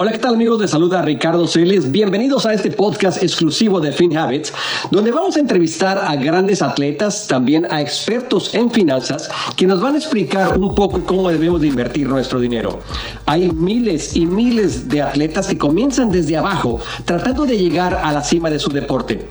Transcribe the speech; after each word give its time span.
Hola, 0.00 0.12
¿qué 0.12 0.18
tal 0.18 0.34
amigos? 0.34 0.60
De 0.60 0.68
saluda 0.68 1.02
Ricardo 1.02 1.48
Celes. 1.48 1.90
Bienvenidos 1.90 2.46
a 2.46 2.54
este 2.54 2.70
podcast 2.70 3.20
exclusivo 3.20 3.80
de 3.80 3.90
FinHabits, 3.90 4.52
donde 4.92 5.10
vamos 5.10 5.36
a 5.36 5.40
entrevistar 5.40 5.98
a 5.98 6.14
grandes 6.14 6.62
atletas, 6.62 7.26
también 7.26 7.66
a 7.68 7.80
expertos 7.80 8.54
en 8.54 8.70
finanzas, 8.70 9.28
que 9.56 9.66
nos 9.66 9.80
van 9.80 9.96
a 9.96 9.98
explicar 9.98 10.56
un 10.56 10.72
poco 10.72 11.00
cómo 11.04 11.28
debemos 11.28 11.60
de 11.60 11.66
invertir 11.66 12.08
nuestro 12.08 12.38
dinero. 12.38 12.78
Hay 13.26 13.50
miles 13.50 14.14
y 14.14 14.24
miles 14.24 14.88
de 14.88 15.02
atletas 15.02 15.48
que 15.48 15.58
comienzan 15.58 16.12
desde 16.12 16.36
abajo, 16.36 16.78
tratando 17.04 17.44
de 17.44 17.58
llegar 17.58 18.00
a 18.00 18.12
la 18.12 18.22
cima 18.22 18.50
de 18.50 18.60
su 18.60 18.70
deporte. 18.70 19.26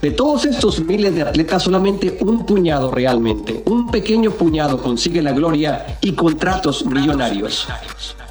De 0.00 0.12
todos 0.12 0.46
estos 0.46 0.80
miles 0.80 1.14
de 1.14 1.20
atletas, 1.20 1.62
solamente 1.62 2.16
un 2.22 2.46
puñado 2.46 2.90
realmente, 2.90 3.62
un 3.66 3.90
pequeño 3.90 4.30
puñado 4.30 4.80
consigue 4.80 5.20
la 5.20 5.32
gloria 5.32 5.98
y 6.00 6.12
contratos 6.12 6.86
millonarios. 6.86 7.68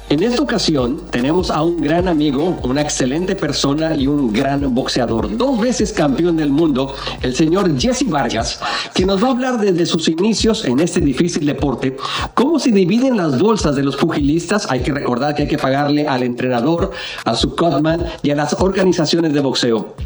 En 0.08 0.22
esta 0.22 0.40
ocasión 0.40 1.00
tenemos 1.10 1.50
a 1.50 1.62
un 1.62 1.80
gran 1.80 2.06
amigo, 2.06 2.56
una 2.62 2.80
excelente 2.80 3.34
persona 3.34 3.96
y 3.96 4.06
un 4.06 4.32
gran 4.32 4.72
boxeador, 4.72 5.36
dos 5.36 5.60
veces 5.60 5.92
campeón 5.92 6.36
del 6.36 6.50
mundo, 6.50 6.94
el 7.22 7.34
señor 7.34 7.76
Jesse 7.76 8.08
Vargas, 8.08 8.60
que 8.94 9.04
nos 9.04 9.20
va 9.20 9.26
a 9.26 9.30
hablar 9.32 9.58
desde 9.58 9.84
sus 9.84 10.06
inicios 10.06 10.64
en 10.64 10.78
este 10.78 11.00
difícil 11.00 11.44
deporte, 11.44 11.96
cómo 12.34 12.60
se 12.60 12.70
dividen 12.70 13.16
las 13.16 13.40
bolsas 13.40 13.74
de 13.74 13.82
los 13.82 13.96
pugilistas, 13.96 14.70
hay 14.70 14.78
que 14.78 14.92
recordar 14.92 15.34
que 15.34 15.42
hay 15.42 15.48
que 15.48 15.58
pagarle 15.58 16.06
al 16.06 16.22
entrenador, 16.22 16.92
a 17.24 17.34
su 17.34 17.56
cutman 17.56 18.06
y 18.22 18.30
a 18.30 18.36
las 18.36 18.52
organizaciones 18.60 19.32
de 19.32 19.40
boxeo 19.40 19.96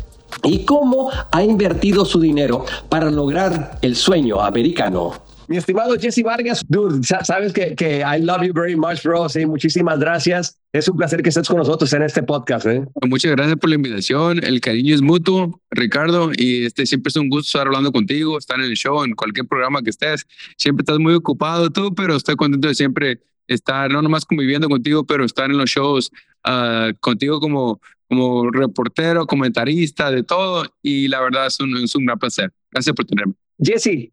y 0.45 0.64
cómo 0.64 1.11
ha 1.30 1.42
invertido 1.42 2.06
su 2.06 2.20
dinero 2.20 2.64
para 2.89 3.11
lograr 3.11 3.77
el 3.83 3.95
sueño 3.97 4.41
americano. 4.41 5.30
Mi 5.51 5.57
estimado 5.57 5.97
Jesse 5.99 6.23
Vargas, 6.23 6.65
dude, 6.69 7.03
sabes 7.03 7.53
que, 7.53 7.75
que 7.75 8.05
I 8.07 8.21
love 8.23 8.43
you 8.45 8.53
very 8.55 8.77
much, 8.77 9.03
bro. 9.03 9.29
Sí, 9.29 9.45
muchísimas 9.47 9.99
gracias. 9.99 10.57
Es 10.73 10.87
un 10.87 10.97
placer 10.97 11.25
que 11.25 11.31
estés 11.31 11.49
con 11.49 11.57
nosotros 11.57 11.93
en 11.93 12.03
este 12.05 12.23
podcast. 12.23 12.67
¿eh? 12.67 12.84
Muchas 13.09 13.33
gracias 13.33 13.57
por 13.59 13.69
la 13.69 13.75
invitación. 13.75 14.45
El 14.45 14.61
cariño 14.61 14.95
es 14.95 15.03
mutuo, 15.03 15.61
Ricardo, 15.73 16.31
y 16.37 16.67
este 16.67 16.87
siempre 16.87 17.09
es 17.09 17.17
un 17.17 17.29
gusto 17.29 17.48
estar 17.48 17.67
hablando 17.67 17.91
contigo, 17.91 18.39
estar 18.39 18.61
en 18.61 18.67
el 18.67 18.77
show, 18.77 19.03
en 19.03 19.17
cualquier 19.17 19.45
programa 19.48 19.83
que 19.83 19.91
estés. 19.91 20.25
Siempre 20.57 20.83
estás 20.83 21.01
muy 21.01 21.15
ocupado 21.15 21.69
tú, 21.69 21.92
pero 21.97 22.14
estoy 22.14 22.37
contento 22.37 22.69
de 22.69 22.77
siempre 22.77 23.20
estar, 23.48 23.91
no 23.91 24.03
nomás 24.03 24.25
conviviendo 24.25 24.69
contigo, 24.69 25.05
pero 25.05 25.25
estar 25.25 25.51
en 25.51 25.59
los 25.59 25.69
shows 25.69 26.12
uh, 26.47 26.95
contigo 27.01 27.41
como, 27.41 27.81
como 28.09 28.53
reportero, 28.53 29.27
comentarista, 29.27 30.12
de 30.12 30.23
todo. 30.23 30.64
Y 30.81 31.09
la 31.09 31.20
verdad 31.20 31.48
es 31.48 31.59
un, 31.59 31.77
es 31.77 31.92
un 31.97 32.07
gran 32.07 32.20
placer. 32.20 32.53
Gracias 32.70 32.95
por 32.95 33.05
tenerme. 33.05 33.35
Jesse, 33.59 34.12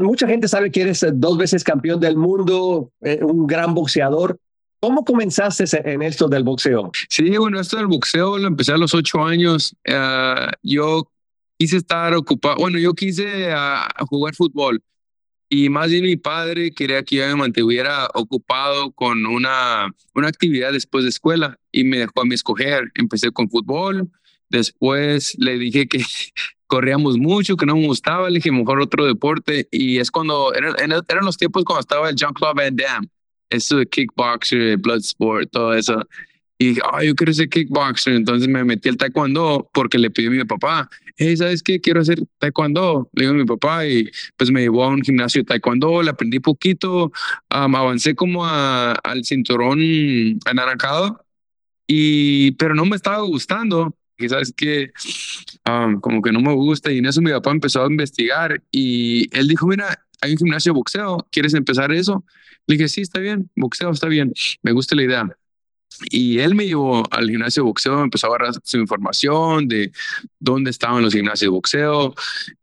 mucha 0.00 0.26
gente 0.26 0.48
sabe 0.48 0.70
que 0.70 0.82
eres 0.82 1.04
dos 1.14 1.38
veces 1.38 1.64
campeón 1.64 2.00
del 2.00 2.16
mundo, 2.16 2.92
eh, 3.00 3.20
un 3.22 3.46
gran 3.46 3.74
boxeador. 3.74 4.38
¿Cómo 4.80 5.04
comenzaste 5.04 5.64
en 5.84 6.02
esto 6.02 6.28
del 6.28 6.42
boxeo? 6.42 6.90
Sí, 7.08 7.36
bueno, 7.36 7.60
esto 7.60 7.76
del 7.76 7.86
boxeo 7.86 8.36
lo 8.38 8.48
empecé 8.48 8.72
a 8.72 8.76
los 8.76 8.94
ocho 8.94 9.24
años. 9.24 9.76
Uh, 9.86 10.50
yo 10.62 11.08
quise 11.56 11.76
estar 11.76 12.14
ocupado, 12.14 12.56
bueno, 12.56 12.78
yo 12.78 12.92
quise 12.92 13.52
uh, 13.54 14.06
jugar 14.06 14.34
fútbol 14.34 14.82
y 15.54 15.68
más 15.68 15.90
bien 15.90 16.04
mi 16.04 16.16
padre 16.16 16.72
quería 16.72 17.02
que 17.02 17.16
yo 17.16 17.26
me 17.26 17.36
mantuviera 17.36 18.08
ocupado 18.14 18.90
con 18.92 19.26
una, 19.26 19.94
una 20.14 20.28
actividad 20.28 20.72
después 20.72 21.04
de 21.04 21.10
escuela 21.10 21.58
y 21.70 21.84
me 21.84 21.98
dejó 21.98 22.22
a 22.22 22.24
mí 22.24 22.34
escoger. 22.34 22.90
Empecé 22.94 23.30
con 23.32 23.50
fútbol, 23.50 24.10
después 24.52 25.34
le 25.38 25.58
dije 25.58 25.88
que 25.88 25.98
corríamos 26.68 27.18
mucho, 27.18 27.56
que 27.56 27.66
no 27.66 27.76
me 27.76 27.86
gustaba, 27.86 28.30
le 28.30 28.36
dije 28.36 28.52
mejor 28.52 28.80
otro 28.80 29.04
deporte 29.04 29.66
y 29.70 29.98
es 29.98 30.10
cuando 30.10 30.54
eran, 30.54 30.74
eran 30.78 31.24
los 31.24 31.36
tiempos 31.36 31.64
cuando 31.64 31.80
estaba 31.80 32.08
el 32.08 32.16
Jean-Claude 32.16 32.54
Van 32.54 32.76
Damme, 32.76 33.08
eso 33.50 33.78
de 33.78 33.86
kickboxer, 33.86 34.78
bloodsport, 34.78 35.50
todo 35.50 35.74
eso. 35.74 36.06
Y 36.58 36.68
dije, 36.68 36.80
ay, 36.92 37.08
yo 37.08 37.14
quiero 37.14 37.32
ser 37.32 37.48
kickboxer. 37.48 38.14
Entonces 38.14 38.48
me 38.48 38.62
metí 38.64 38.88
al 38.88 38.96
taekwondo 38.96 39.68
porque 39.74 39.98
le 39.98 40.10
pidió 40.10 40.30
a 40.30 40.34
mi 40.34 40.44
papá, 40.44 40.88
hey, 41.16 41.36
¿sabes 41.36 41.62
qué? 41.62 41.80
Quiero 41.80 42.00
hacer 42.00 42.22
taekwondo. 42.38 43.10
Le 43.14 43.24
digo 43.24 43.34
a 43.34 43.36
mi 43.36 43.44
papá 43.44 43.86
y 43.86 44.08
pues 44.36 44.50
me 44.50 44.60
llevó 44.60 44.84
a 44.84 44.88
un 44.88 45.02
gimnasio 45.02 45.42
de 45.42 45.46
taekwondo, 45.46 46.02
le 46.02 46.10
aprendí 46.10 46.38
poquito, 46.38 47.12
avancé 47.48 48.14
como 48.14 48.46
al 48.46 49.24
cinturón 49.24 49.80
anaranjado, 50.46 51.24
y, 51.86 52.52
pero 52.52 52.74
no 52.74 52.86
me 52.86 52.96
estaba 52.96 53.20
gustando 53.22 53.94
que 54.16 54.28
sabes 54.28 54.52
que 54.56 54.92
como 56.00 56.22
que 56.22 56.32
no 56.32 56.40
me 56.40 56.52
gusta 56.52 56.92
y 56.92 56.98
en 56.98 57.06
eso 57.06 57.20
mi 57.20 57.30
papá 57.30 57.50
empezó 57.50 57.84
a 57.84 57.86
investigar 57.86 58.62
y 58.70 59.28
él 59.36 59.48
dijo, 59.48 59.66
mira, 59.66 60.04
hay 60.20 60.32
un 60.32 60.38
gimnasio 60.38 60.72
de 60.72 60.76
boxeo, 60.76 61.26
¿quieres 61.30 61.54
empezar 61.54 61.92
eso? 61.92 62.24
Le 62.66 62.76
dije, 62.76 62.88
sí, 62.88 63.00
está 63.00 63.18
bien, 63.18 63.50
boxeo 63.56 63.90
está 63.90 64.06
bien, 64.08 64.32
me 64.62 64.72
gusta 64.72 64.94
la 64.94 65.02
idea. 65.02 65.36
Y 66.10 66.38
él 66.38 66.54
me 66.54 66.66
llevó 66.66 67.02
al 67.12 67.28
gimnasio 67.28 67.62
de 67.62 67.66
boxeo, 67.66 68.02
empezó 68.02 68.26
a 68.26 68.30
agarrar 68.30 68.54
su 68.62 68.78
información 68.78 69.68
de 69.68 69.92
dónde 70.38 70.70
estaban 70.70 71.02
los 71.02 71.12
gimnasios 71.12 71.40
de 71.40 71.54
boxeo 71.54 72.14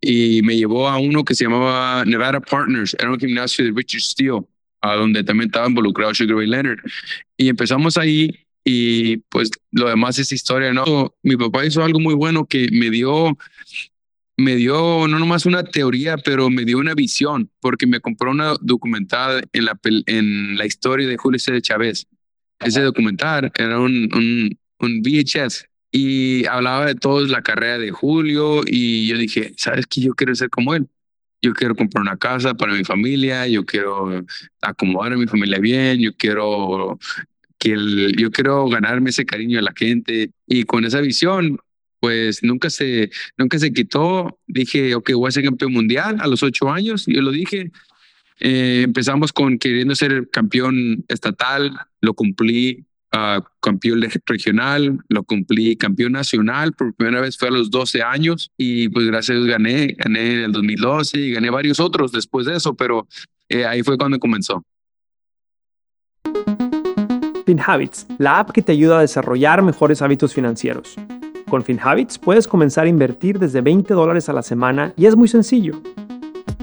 y 0.02 0.42
me 0.42 0.58
llevó 0.58 0.88
a 0.88 0.98
uno 0.98 1.24
que 1.24 1.36
se 1.36 1.44
llamaba 1.44 2.04
Nevada 2.06 2.40
Partners, 2.40 2.96
era 2.98 3.12
un 3.12 3.20
gimnasio 3.20 3.66
de 3.66 3.72
Richard 3.76 4.02
Steele, 4.02 4.42
a 4.82 4.96
donde 4.96 5.24
también 5.24 5.50
estaba 5.50 5.68
involucrado 5.68 6.14
Sugar 6.16 6.38
Ray 6.38 6.48
Leonard. 6.48 6.80
Y 7.38 7.50
empezamos 7.50 7.98
ahí 7.98 8.48
y 8.64 9.18
pues 9.30 9.52
lo 9.72 9.90
demás 9.90 10.20
es 10.20 10.32
historia, 10.32 10.74
¿no? 10.74 11.16
Mi 11.24 11.36
papá 11.38 11.66
hizo 11.66 11.84
algo 11.84 12.00
muy 12.00 12.14
bueno 12.14 12.46
que 12.46 12.70
me 12.72 12.90
dio, 12.90 13.38
me 14.38 14.56
dio 14.56 15.08
no 15.08 15.20
nomás 15.20 15.46
una 15.46 15.64
teoría, 15.64 16.18
pero 16.18 16.50
me 16.50 16.66
dio 16.66 16.78
una 16.78 16.94
visión, 16.94 17.50
porque 17.60 17.88
me 17.88 18.00
compró 18.00 18.32
una 18.32 18.54
documental 18.62 19.48
en 19.54 19.66
la, 19.66 19.80
en 20.06 20.58
la 20.58 20.66
historia 20.66 21.08
de 21.08 21.18
Julio 21.18 21.40
C. 21.40 21.52
de 21.52 21.62
Chávez. 21.62 22.08
Ese 22.60 22.82
documental 22.82 23.52
era 23.56 23.80
un, 23.80 24.10
un, 24.14 24.60
un 24.80 25.02
VHS 25.02 25.70
y 25.92 26.46
hablaba 26.46 26.86
de 26.86 26.96
toda 26.96 27.28
la 27.28 27.42
carrera 27.42 27.78
de 27.78 27.92
Julio 27.92 28.62
y 28.66 29.08
yo 29.08 29.18
dije, 29.18 29.54
¿sabes 29.58 29.88
qué? 29.88 30.02
Yo 30.02 30.14
quiero 30.14 30.36
ser 30.36 30.50
como 30.50 30.76
él. 30.76 30.88
Yo 31.42 31.54
quiero 31.54 31.74
comprar 31.74 32.02
una 32.02 32.18
casa 32.18 32.54
para 32.54 32.74
mi 32.74 32.84
familia, 32.84 33.48
yo 33.48 33.66
quiero 33.66 34.26
acomodar 34.62 35.14
a 35.14 35.18
mi 35.18 35.26
familia 35.26 35.58
bien, 35.60 36.00
yo 36.00 36.14
quiero 36.16 37.00
que 37.60 37.76
yo 38.18 38.32
quiero 38.32 38.68
ganarme 38.70 39.10
ese 39.12 39.26
cariño 39.26 39.58
de 39.58 39.64
la 39.64 39.74
gente 39.76 40.32
y 40.48 40.64
con 40.64 40.86
esa 40.86 41.02
visión, 41.02 41.60
pues 42.00 42.42
nunca 42.42 42.70
se, 42.70 43.12
nunca 43.38 43.60
se 43.60 43.74
quitó. 43.74 44.40
Dije, 44.48 44.96
ok, 44.96 45.12
voy 45.14 45.28
a 45.28 45.32
ser 45.32 45.44
campeón 45.44 45.74
mundial 45.74 46.18
a 46.22 46.28
los 46.28 46.42
ocho 46.42 46.72
años, 46.72 47.06
yo 47.06 47.22
lo 47.22 47.32
dije. 47.32 47.72
Eh, 48.40 48.84
empezamos 48.86 49.34
con 49.34 49.60
queriendo 49.60 49.94
ser 49.96 50.30
campeón 50.30 51.04
estatal, 51.10 51.78
lo 52.00 52.14
cumplí, 52.14 52.86
uh, 53.12 53.42
campeón 53.60 54.02
regional, 54.26 55.00
lo 55.10 55.24
cumplí, 55.24 55.76
campeón 55.76 56.14
nacional, 56.14 56.72
por 56.72 56.96
primera 56.96 57.20
vez 57.20 57.38
fue 57.38 57.50
a 57.50 57.52
los 57.52 57.70
12 57.70 58.02
años 58.02 58.52
y 58.58 58.88
pues 58.88 59.06
gracias 59.08 59.36
a 59.36 59.40
Dios 59.42 59.48
gané, 59.48 59.88
gané 59.98 60.36
en 60.36 60.40
el 60.40 60.52
2012 60.54 61.20
y 61.20 61.32
gané 61.32 61.50
varios 61.50 61.82
otros 61.82 62.14
después 62.14 62.46
de 62.46 62.56
eso, 62.56 62.76
pero 62.76 63.10
eh, 63.50 63.66
ahí 63.66 63.84
fue 63.84 63.98
cuando 63.98 64.20
comenzó. 64.20 64.64
FinHabits, 67.50 68.06
la 68.20 68.38
app 68.38 68.52
que 68.52 68.62
te 68.62 68.74
ayuda 68.74 69.00
a 69.00 69.02
desarrollar 69.02 69.64
mejores 69.64 70.04
hábitos 70.04 70.36
financieros. 70.36 70.94
Con 71.50 71.64
FinHabits 71.64 72.20
puedes 72.20 72.48
comenzar 72.48 72.86
a 72.86 72.90
invertir 72.90 73.40
desde 73.40 73.62
20 73.62 73.92
dólares 73.96 74.30
a 74.30 74.34
la 74.34 74.44
semana 74.44 74.94
y 74.96 75.08
es 75.08 75.16
muy 75.16 75.28
sencillo. 75.28 75.82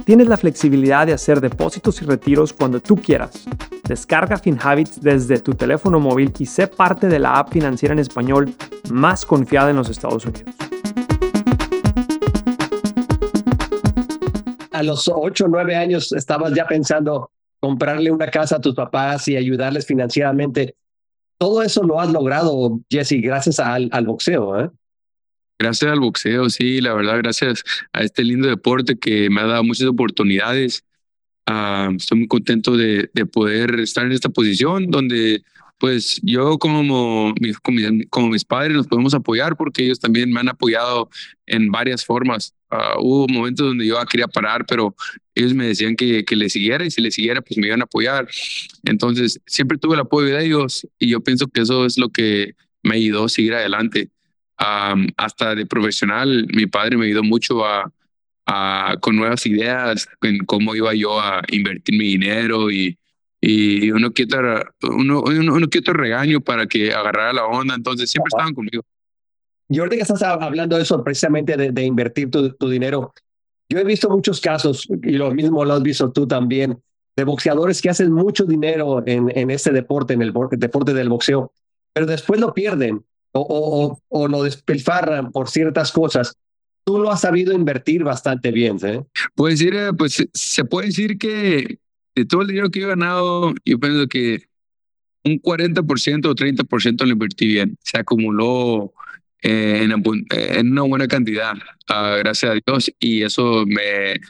Tienes 0.04 0.28
la 0.28 0.36
flexibilidad 0.36 1.04
de 1.04 1.12
hacer 1.12 1.40
depósitos 1.40 2.00
y 2.02 2.04
retiros 2.04 2.52
cuando 2.52 2.78
tú 2.78 2.94
quieras. 2.94 3.46
Descarga 3.82 4.38
FinHabits 4.38 5.00
desde 5.00 5.40
tu 5.40 5.54
teléfono 5.54 5.98
móvil 5.98 6.32
y 6.38 6.46
sé 6.46 6.68
parte 6.68 7.08
de 7.08 7.18
la 7.18 7.32
app 7.32 7.50
financiera 7.50 7.92
en 7.92 7.98
español 7.98 8.54
más 8.88 9.26
confiada 9.26 9.70
en 9.70 9.76
los 9.76 9.88
Estados 9.88 10.24
Unidos. 10.24 10.54
A 14.70 14.84
los 14.84 15.10
8 15.12 15.46
o 15.46 15.48
9 15.48 15.74
años 15.74 16.12
estabas 16.12 16.54
ya 16.54 16.64
pensando, 16.64 17.32
comprarle 17.60 18.10
una 18.10 18.28
casa 18.28 18.56
a 18.56 18.60
tus 18.60 18.74
papás 18.74 19.26
y 19.28 19.36
ayudarles 19.36 19.86
financieramente. 19.86 20.76
Todo 21.38 21.62
eso 21.62 21.82
lo 21.82 22.00
has 22.00 22.10
logrado, 22.10 22.80
Jesse, 22.90 23.20
gracias 23.20 23.58
al, 23.58 23.90
boxeo. 24.06 24.60
¿eh? 24.60 24.70
Gracias 25.58 25.90
al 25.90 26.00
boxeo, 26.00 26.48
sí, 26.50 26.80
la 26.80 26.94
verdad, 26.94 27.18
gracias 27.18 27.62
a 27.92 28.02
este 28.02 28.24
lindo 28.24 28.48
deporte 28.48 28.98
que 28.98 29.28
me 29.30 29.40
ha 29.40 29.46
dado 29.46 29.64
muchas 29.64 29.88
oportunidades. 29.88 30.84
Uh, 31.48 31.94
estoy 31.96 32.18
muy 32.18 32.28
contento 32.28 32.76
de, 32.76 33.08
poder 33.32 33.78
estar 33.80 34.04
en 34.04 34.12
esta 34.12 34.28
posición 34.28 34.90
donde 34.90 35.44
pues 35.78 36.20
yo 36.22 36.58
como, 36.58 37.34
como, 38.10 38.28
mis 38.28 38.44
padres 38.44 38.76
nos 38.76 38.86
podemos 38.86 39.14
apoyar 39.14 39.56
porque 39.56 39.84
ellos 39.84 40.00
también 40.00 40.32
me 40.32 40.40
han 40.40 40.48
apoyado 40.48 41.10
en 41.46 41.70
varias 41.70 42.04
formas. 42.04 42.54
Uh, 42.70 43.00
hubo 43.00 43.28
momentos 43.28 43.66
donde 43.66 43.86
yo 43.86 44.02
quería 44.06 44.26
parar, 44.26 44.64
pero 44.66 44.94
ellos 45.34 45.54
me 45.54 45.66
decían 45.66 45.94
que, 45.94 46.24
que 46.24 46.34
le 46.34 46.48
siguiera 46.48 46.84
y 46.84 46.90
si 46.90 47.00
le 47.02 47.10
siguiera, 47.10 47.42
pues 47.42 47.58
me 47.58 47.66
iban 47.66 47.82
a 47.82 47.84
apoyar. 47.84 48.26
Entonces, 48.84 49.40
siempre 49.46 49.78
tuve 49.78 49.94
el 49.94 50.00
apoyo 50.00 50.34
de 50.34 50.44
ellos 50.44 50.86
y 50.98 51.08
yo 51.10 51.20
pienso 51.20 51.46
que 51.46 51.60
eso 51.60 51.84
es 51.84 51.98
lo 51.98 52.08
que 52.08 52.54
me 52.82 52.96
ayudó 52.96 53.24
a 53.24 53.28
seguir 53.28 53.54
adelante. 53.54 54.10
Um, 54.58 55.08
hasta 55.18 55.54
de 55.54 55.66
profesional, 55.66 56.46
mi 56.54 56.66
padre 56.66 56.96
me 56.96 57.06
ayudó 57.06 57.22
mucho 57.22 57.66
a, 57.66 57.92
a, 58.46 58.96
con 59.00 59.16
nuevas 59.16 59.44
ideas 59.44 60.08
en 60.22 60.38
cómo 60.46 60.74
iba 60.74 60.94
yo 60.94 61.20
a 61.20 61.42
invertir 61.50 61.98
mi 61.98 62.04
dinero 62.04 62.70
y 62.70 62.98
y 63.40 63.90
uno 63.90 64.10
que 64.10 64.26
uno, 64.82 65.22
uno, 65.22 65.68
que 65.68 65.80
regaño 65.80 66.40
para 66.40 66.66
que 66.66 66.92
agarrara 66.92 67.32
la 67.32 67.46
onda, 67.46 67.74
entonces 67.74 68.10
siempre 68.10 68.28
estaban 68.28 68.54
conmigo. 68.54 68.82
Y 69.68 69.78
ahorita 69.78 69.96
que 69.96 70.02
estás 70.02 70.22
hablando 70.22 70.76
de 70.76 70.82
eso, 70.82 71.02
precisamente 71.02 71.56
de, 71.56 71.82
invertir 71.82 72.30
tu, 72.30 72.52
tu, 72.54 72.68
dinero, 72.68 73.12
yo 73.68 73.78
he 73.78 73.84
visto 73.84 74.08
muchos 74.08 74.40
casos, 74.40 74.86
y 75.02 75.12
lo 75.12 75.32
mismo 75.32 75.64
lo 75.64 75.74
has 75.74 75.82
visto 75.82 76.12
tú 76.12 76.26
también, 76.26 76.80
de 77.16 77.24
boxeadores 77.24 77.80
que 77.82 77.90
hacen 77.90 78.12
mucho 78.12 78.44
dinero 78.44 79.02
en, 79.06 79.30
en 79.34 79.50
este 79.50 79.72
deporte, 79.72 80.14
en 80.14 80.22
el 80.22 80.32
deporte 80.52 80.94
del 80.94 81.08
boxeo, 81.08 81.52
pero 81.92 82.06
después 82.06 82.40
lo 82.40 82.52
pierden 82.52 83.04
o, 83.32 83.40
o, 83.40 84.00
o 84.08 84.28
lo 84.28 84.42
despilfarran 84.42 85.32
por 85.32 85.48
ciertas 85.48 85.92
cosas. 85.92 86.36
Tú 86.84 86.98
lo 86.98 87.10
has 87.10 87.22
sabido 87.22 87.52
invertir 87.52 88.04
bastante 88.04 88.52
bien, 88.52 88.78
¿eh? 88.84 89.02
Pues, 89.34 89.58
decir, 89.58 89.74
pues 89.98 90.28
se 90.32 90.64
puede 90.64 90.88
decir 90.88 91.18
que 91.18 91.78
de 92.16 92.24
todo 92.24 92.42
el 92.42 92.48
dinero 92.48 92.70
que 92.70 92.80
he 92.80 92.86
ganado, 92.86 93.54
yo 93.64 93.78
pienso 93.78 94.08
que 94.08 94.48
un 95.24 95.40
40% 95.40 96.26
o 96.26 96.34
30% 96.34 97.04
lo 97.04 97.12
invertí 97.12 97.46
bien. 97.46 97.76
Se 97.82 97.98
acumuló 97.98 98.94
eh, 99.42 99.82
en, 99.82 99.92
en, 100.30 100.72
una 100.72 100.82
buena 100.82 101.06
cantidad, 101.08 101.54
uh, 101.54 102.18
gracias 102.18 102.52
a 102.52 102.58
Dios, 102.66 102.92
y 102.98 103.22
eso 103.22 103.64
me, 103.66 104.20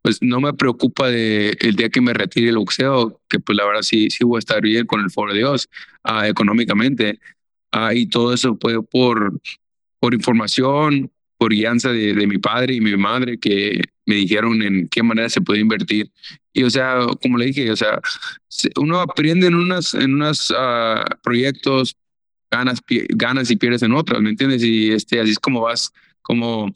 pues 0.00 0.22
no 0.22 0.40
me 0.40 0.54
preocupa 0.54 1.08
de 1.08 1.56
el 1.60 1.76
día 1.76 1.90
que 1.90 2.00
me 2.00 2.14
retire 2.14 2.48
el 2.48 2.56
boxeo, 2.56 3.20
que 3.28 3.40
pues 3.40 3.56
la 3.56 3.66
verdad 3.66 3.82
sí, 3.82 4.08
sí 4.10 4.24
voy 4.24 4.38
a 4.38 4.40
estar 4.40 4.62
bien 4.62 4.86
con 4.86 5.00
el 5.00 5.10
favor 5.10 5.32
de 5.32 5.38
Dios, 5.38 5.68
uh, 6.04 6.24
económicamente, 6.24 7.20
uh, 7.76 7.92
y 7.92 8.06
todo 8.06 8.32
eso 8.32 8.56
fue 8.58 8.82
por, 8.82 9.38
por 10.00 10.14
información, 10.14 11.10
por 11.36 11.52
guianza 11.52 11.90
de, 11.90 12.14
de 12.14 12.26
mi 12.26 12.38
padre 12.38 12.74
y 12.74 12.80
mi 12.80 12.96
madre, 12.96 13.38
que 13.38 13.82
me 14.06 14.16
dijeron 14.16 14.62
en 14.62 14.88
qué 14.88 15.02
manera 15.02 15.28
se 15.28 15.40
puede 15.40 15.60
invertir. 15.60 16.10
Y 16.52 16.62
o 16.62 16.70
sea, 16.70 16.98
como 17.22 17.38
le 17.38 17.46
dije, 17.46 17.70
o 17.70 17.76
sea, 17.76 18.00
uno 18.76 19.00
aprende 19.00 19.46
en 19.46 19.54
unos 19.54 19.94
en 19.94 20.14
unos, 20.14 20.50
uh, 20.50 21.04
proyectos, 21.22 21.96
ganas, 22.50 22.80
ganas 23.10 23.50
y 23.50 23.56
pierdes 23.56 23.82
en 23.82 23.92
otras, 23.92 24.20
¿me 24.20 24.30
entiendes? 24.30 24.62
Y 24.62 24.92
este, 24.92 25.20
así 25.20 25.32
es 25.32 25.38
como 25.38 25.62
vas 25.62 25.92
como 26.22 26.72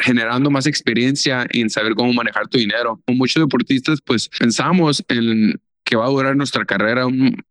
generando 0.00 0.50
más 0.50 0.66
experiencia 0.66 1.46
en 1.50 1.70
saber 1.70 1.94
cómo 1.94 2.12
manejar 2.12 2.46
tu 2.48 2.58
dinero. 2.58 3.00
Como 3.06 3.18
muchos 3.18 3.42
deportistas, 3.42 4.00
pues 4.04 4.28
pensamos 4.28 5.02
en 5.08 5.58
que 5.82 5.96
va 5.96 6.04
a 6.04 6.10
durar 6.10 6.36
nuestra 6.36 6.66
carrera 6.66 7.06
un 7.06 7.42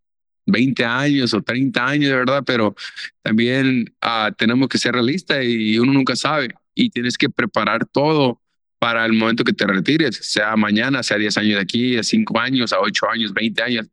20 0.46 0.84
años 0.84 1.34
o 1.34 1.42
30 1.42 1.84
años, 1.84 2.10
de 2.10 2.16
verdad, 2.16 2.44
pero 2.46 2.74
también 3.22 3.92
uh, 4.04 4.32
tenemos 4.36 4.68
que 4.68 4.78
ser 4.78 4.94
realistas 4.94 5.44
y 5.44 5.78
uno 5.78 5.92
nunca 5.92 6.14
sabe 6.14 6.54
y 6.74 6.90
tienes 6.90 7.18
que 7.18 7.28
preparar 7.28 7.86
todo 7.86 8.41
para 8.82 9.06
el 9.06 9.12
momento 9.12 9.44
que 9.44 9.52
te 9.52 9.64
retires, 9.64 10.18
sea 10.22 10.56
mañana, 10.56 11.04
sea 11.04 11.16
10 11.16 11.38
años 11.38 11.54
de 11.54 11.60
aquí, 11.60 11.96
a 11.96 12.02
5 12.02 12.40
años, 12.40 12.72
a 12.72 12.80
8 12.80 13.10
años, 13.10 13.32
20 13.32 13.62
años. 13.62 13.86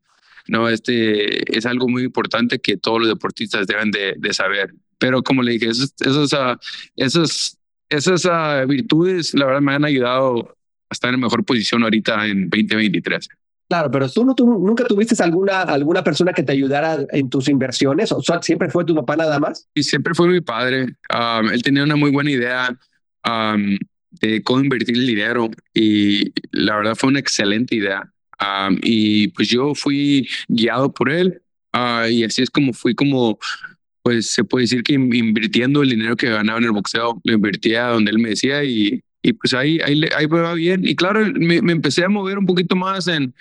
No, 0.48 0.68
este 0.68 1.56
es 1.56 1.64
algo 1.64 1.88
muy 1.88 2.02
importante 2.02 2.58
que 2.58 2.76
todos 2.76 2.98
los 2.98 3.08
deportistas 3.08 3.68
deben 3.68 3.92
de, 3.92 4.16
de 4.18 4.34
saber. 4.34 4.74
Pero 4.98 5.22
como 5.22 5.44
le 5.44 5.52
dije, 5.52 5.68
esos, 5.68 5.94
esos, 6.00 6.32
uh, 6.32 6.56
esos, 6.96 7.56
esas 7.88 8.24
uh, 8.24 8.66
virtudes, 8.66 9.32
la 9.32 9.46
verdad, 9.46 9.60
me 9.60 9.74
han 9.74 9.84
ayudado 9.84 10.56
a 10.88 10.92
estar 10.92 11.14
en 11.14 11.20
mejor 11.20 11.44
posición 11.44 11.84
ahorita 11.84 12.26
en 12.26 12.50
2023. 12.50 13.28
Claro, 13.68 13.92
pero 13.92 14.10
tú, 14.10 14.24
no, 14.24 14.34
tú 14.34 14.44
nunca 14.44 14.82
tuviste 14.86 15.14
alguna, 15.22 15.62
alguna 15.62 16.02
persona 16.02 16.32
que 16.32 16.42
te 16.42 16.50
ayudara 16.50 16.98
en 17.12 17.30
tus 17.30 17.48
inversiones, 17.48 18.10
o 18.10 18.20
sea, 18.22 18.42
siempre 18.42 18.68
fue 18.68 18.84
tu 18.84 18.96
papá 18.96 19.14
nada 19.14 19.38
más. 19.38 19.68
Y 19.72 19.84
siempre 19.84 20.14
fue 20.14 20.26
mi 20.26 20.40
padre. 20.40 20.96
Um, 21.14 21.48
él 21.52 21.62
tenía 21.62 21.84
una 21.84 21.94
muy 21.94 22.10
buena 22.10 22.32
idea. 22.32 22.76
Um, 23.24 23.78
de 24.10 24.42
cómo 24.42 24.62
invertir 24.62 24.96
el 24.96 25.06
dinero 25.06 25.50
y 25.74 26.32
la 26.50 26.76
verdad 26.76 26.94
fue 26.94 27.10
una 27.10 27.20
excelente 27.20 27.74
idea. 27.76 28.12
y 28.82 29.28
pues 29.28 29.48
yo 29.48 29.74
fui 29.74 30.28
guiado 30.48 30.92
por 30.92 31.10
él 31.10 31.42
ah, 31.72 32.08
y 32.10 32.24
así 32.24 32.42
es 32.42 32.50
como 32.50 32.72
fui 32.72 32.94
como, 32.94 33.38
pues 34.02 34.26
se 34.26 34.44
puede 34.44 34.64
decir 34.64 34.82
que 34.82 34.94
invirtiendo 34.94 35.82
el 35.82 35.90
dinero 35.90 36.16
que 36.16 36.30
ganaba 36.30 36.58
en 36.58 36.64
el 36.64 36.72
boxeo, 36.72 37.20
lo 37.24 37.32
invertía 37.32 37.88
donde 37.88 38.10
él 38.10 38.18
me 38.18 38.30
decía 38.30 38.64
y, 38.64 39.02
y 39.22 39.32
pues 39.34 39.54
ahí, 39.54 39.78
ahí, 39.80 40.02
ahí 40.16 40.26
va 40.26 40.54
bien. 40.54 40.86
Y 40.86 40.96
claro, 40.96 41.24
me, 41.34 41.56
empecé 41.56 42.04
a 42.04 42.08
mover 42.08 42.38
un 42.38 42.46
poquito 42.46 42.76
más 42.76 43.08
en, 43.08 43.34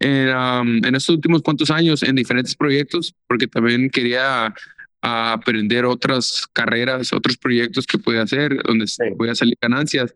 en, 0.00 0.84
en 0.84 0.94
estos 0.94 1.16
últimos 1.16 1.42
cuantos 1.42 1.70
años 1.70 2.02
en 2.02 2.16
diferentes 2.16 2.54
proyectos 2.54 3.14
porque 3.26 3.46
también 3.46 3.90
quería 3.90 4.54
a 5.02 5.32
aprender 5.32 5.84
otras 5.84 6.46
carreras, 6.52 7.12
otros 7.12 7.36
proyectos 7.36 7.86
que 7.86 7.98
puede 7.98 8.20
hacer, 8.20 8.62
donde 8.62 8.86
puede 9.16 9.34
salir 9.34 9.56
ganancias. 9.60 10.14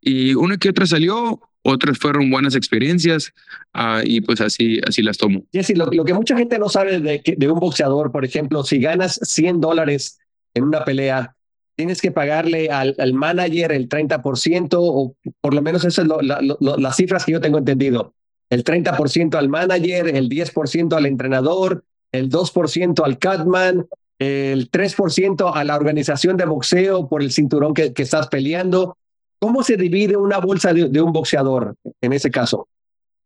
Y 0.00 0.34
una 0.34 0.56
que 0.56 0.70
otra 0.70 0.86
salió, 0.86 1.40
otras 1.62 1.98
fueron 1.98 2.30
buenas 2.30 2.56
experiencias 2.56 3.32
uh, 3.74 4.00
y 4.04 4.20
pues 4.20 4.40
así, 4.40 4.80
así 4.86 5.02
las 5.02 5.18
tomo. 5.18 5.44
Jesse, 5.52 5.76
lo, 5.76 5.86
lo, 5.86 6.04
que 6.04 6.14
mucha 6.14 6.36
gente 6.36 6.58
no 6.58 6.68
sabe 6.68 6.98
de, 6.98 7.22
de 7.24 7.50
un 7.50 7.60
boxeador, 7.60 8.10
por 8.10 8.24
ejemplo, 8.24 8.64
si 8.64 8.80
ganas 8.80 9.20
100 9.22 9.60
dólares 9.60 10.18
en 10.54 10.64
una 10.64 10.84
pelea, 10.84 11.36
tienes 11.76 12.00
que 12.00 12.10
pagarle 12.10 12.68
al, 12.70 12.94
al 12.98 13.14
manager 13.14 13.72
el 13.72 13.88
30% 13.88 14.68
o 14.78 15.16
por 15.40 15.54
lo 15.54 15.62
menos 15.62 15.84
esas 15.84 16.06
son 16.06 16.26
las 16.60 16.96
cifras 16.96 17.24
que 17.24 17.32
yo 17.32 17.40
tengo 17.40 17.58
entendido. 17.58 18.14
El 18.50 18.64
30% 18.64 19.36
al 19.36 19.48
manager, 19.48 20.08
el 20.08 20.28
10% 20.28 20.94
al 20.94 21.06
entrenador, 21.06 21.84
el 22.12 22.28
2% 22.28 23.02
al 23.04 23.18
catman, 23.18 23.86
el 24.22 24.70
3% 24.70 25.52
a 25.54 25.64
la 25.64 25.76
organización 25.76 26.36
de 26.36 26.44
boxeo 26.44 27.08
por 27.08 27.22
el 27.22 27.32
cinturón 27.32 27.74
que, 27.74 27.92
que 27.92 28.02
estás 28.02 28.28
peleando. 28.28 28.96
¿Cómo 29.38 29.62
se 29.62 29.76
divide 29.76 30.16
una 30.16 30.38
bolsa 30.38 30.72
de, 30.72 31.00
un 31.00 31.12
boxeador 31.12 31.74
en 32.00 32.12
ese 32.12 32.30
caso? 32.30 32.68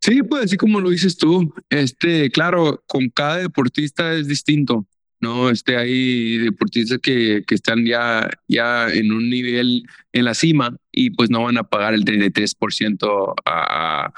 Sí, 0.01 0.23
pues 0.23 0.45
así 0.45 0.57
como 0.57 0.81
lo 0.81 0.91
dices 0.91 1.17
tú, 1.17 1.53
este, 1.69 2.31
claro, 2.31 2.83
con 2.87 3.11
cada 3.11 3.39
deportista 3.39 4.15
es 4.15 4.27
distinto, 4.27 4.87
¿no? 5.21 5.51
Este, 5.51 5.77
hay 5.77 6.39
deportistas 6.39 6.99
que, 7.03 7.45
que 7.47 7.55
están 7.55 7.85
ya, 7.85 8.31
ya 8.49 8.89
en 8.89 9.13
un 9.13 9.29
nivel 9.29 9.83
en 10.13 10.25
la 10.25 10.35
cima 10.35 10.77
y 10.93 11.11
pues 11.11 11.29
no 11.29 11.43
van 11.43 11.59
a 11.59 11.65
pagar 11.65 11.93
el 11.93 12.05
33% 12.05 13.35
a, 13.45 14.07
a 14.07 14.15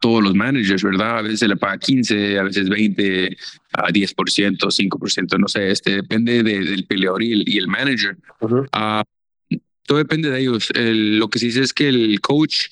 todos 0.00 0.22
los 0.22 0.34
managers, 0.34 0.82
¿verdad? 0.82 1.18
A 1.18 1.22
veces 1.22 1.40
se 1.40 1.48
le 1.48 1.56
paga 1.56 1.78
15, 1.78 2.38
a 2.38 2.42
veces 2.44 2.68
20, 2.68 3.36
a 3.72 3.88
10%, 3.88 4.58
5%, 4.58 5.38
no 5.38 5.48
sé, 5.48 5.70
este 5.70 5.96
depende 5.96 6.42
del 6.42 6.86
peleador 6.86 7.22
y 7.22 7.32
el, 7.32 7.48
y 7.48 7.58
el 7.58 7.68
manager. 7.68 8.16
Ah, 8.72 9.04
todo 9.84 9.98
depende 9.98 10.30
de 10.30 10.40
ellos. 10.40 10.70
lo 10.74 11.28
que 11.28 11.38
sí 11.38 11.46
dice 11.46 11.62
es 11.62 11.72
que 11.72 11.88
el 11.88 12.20
coach 12.20 12.66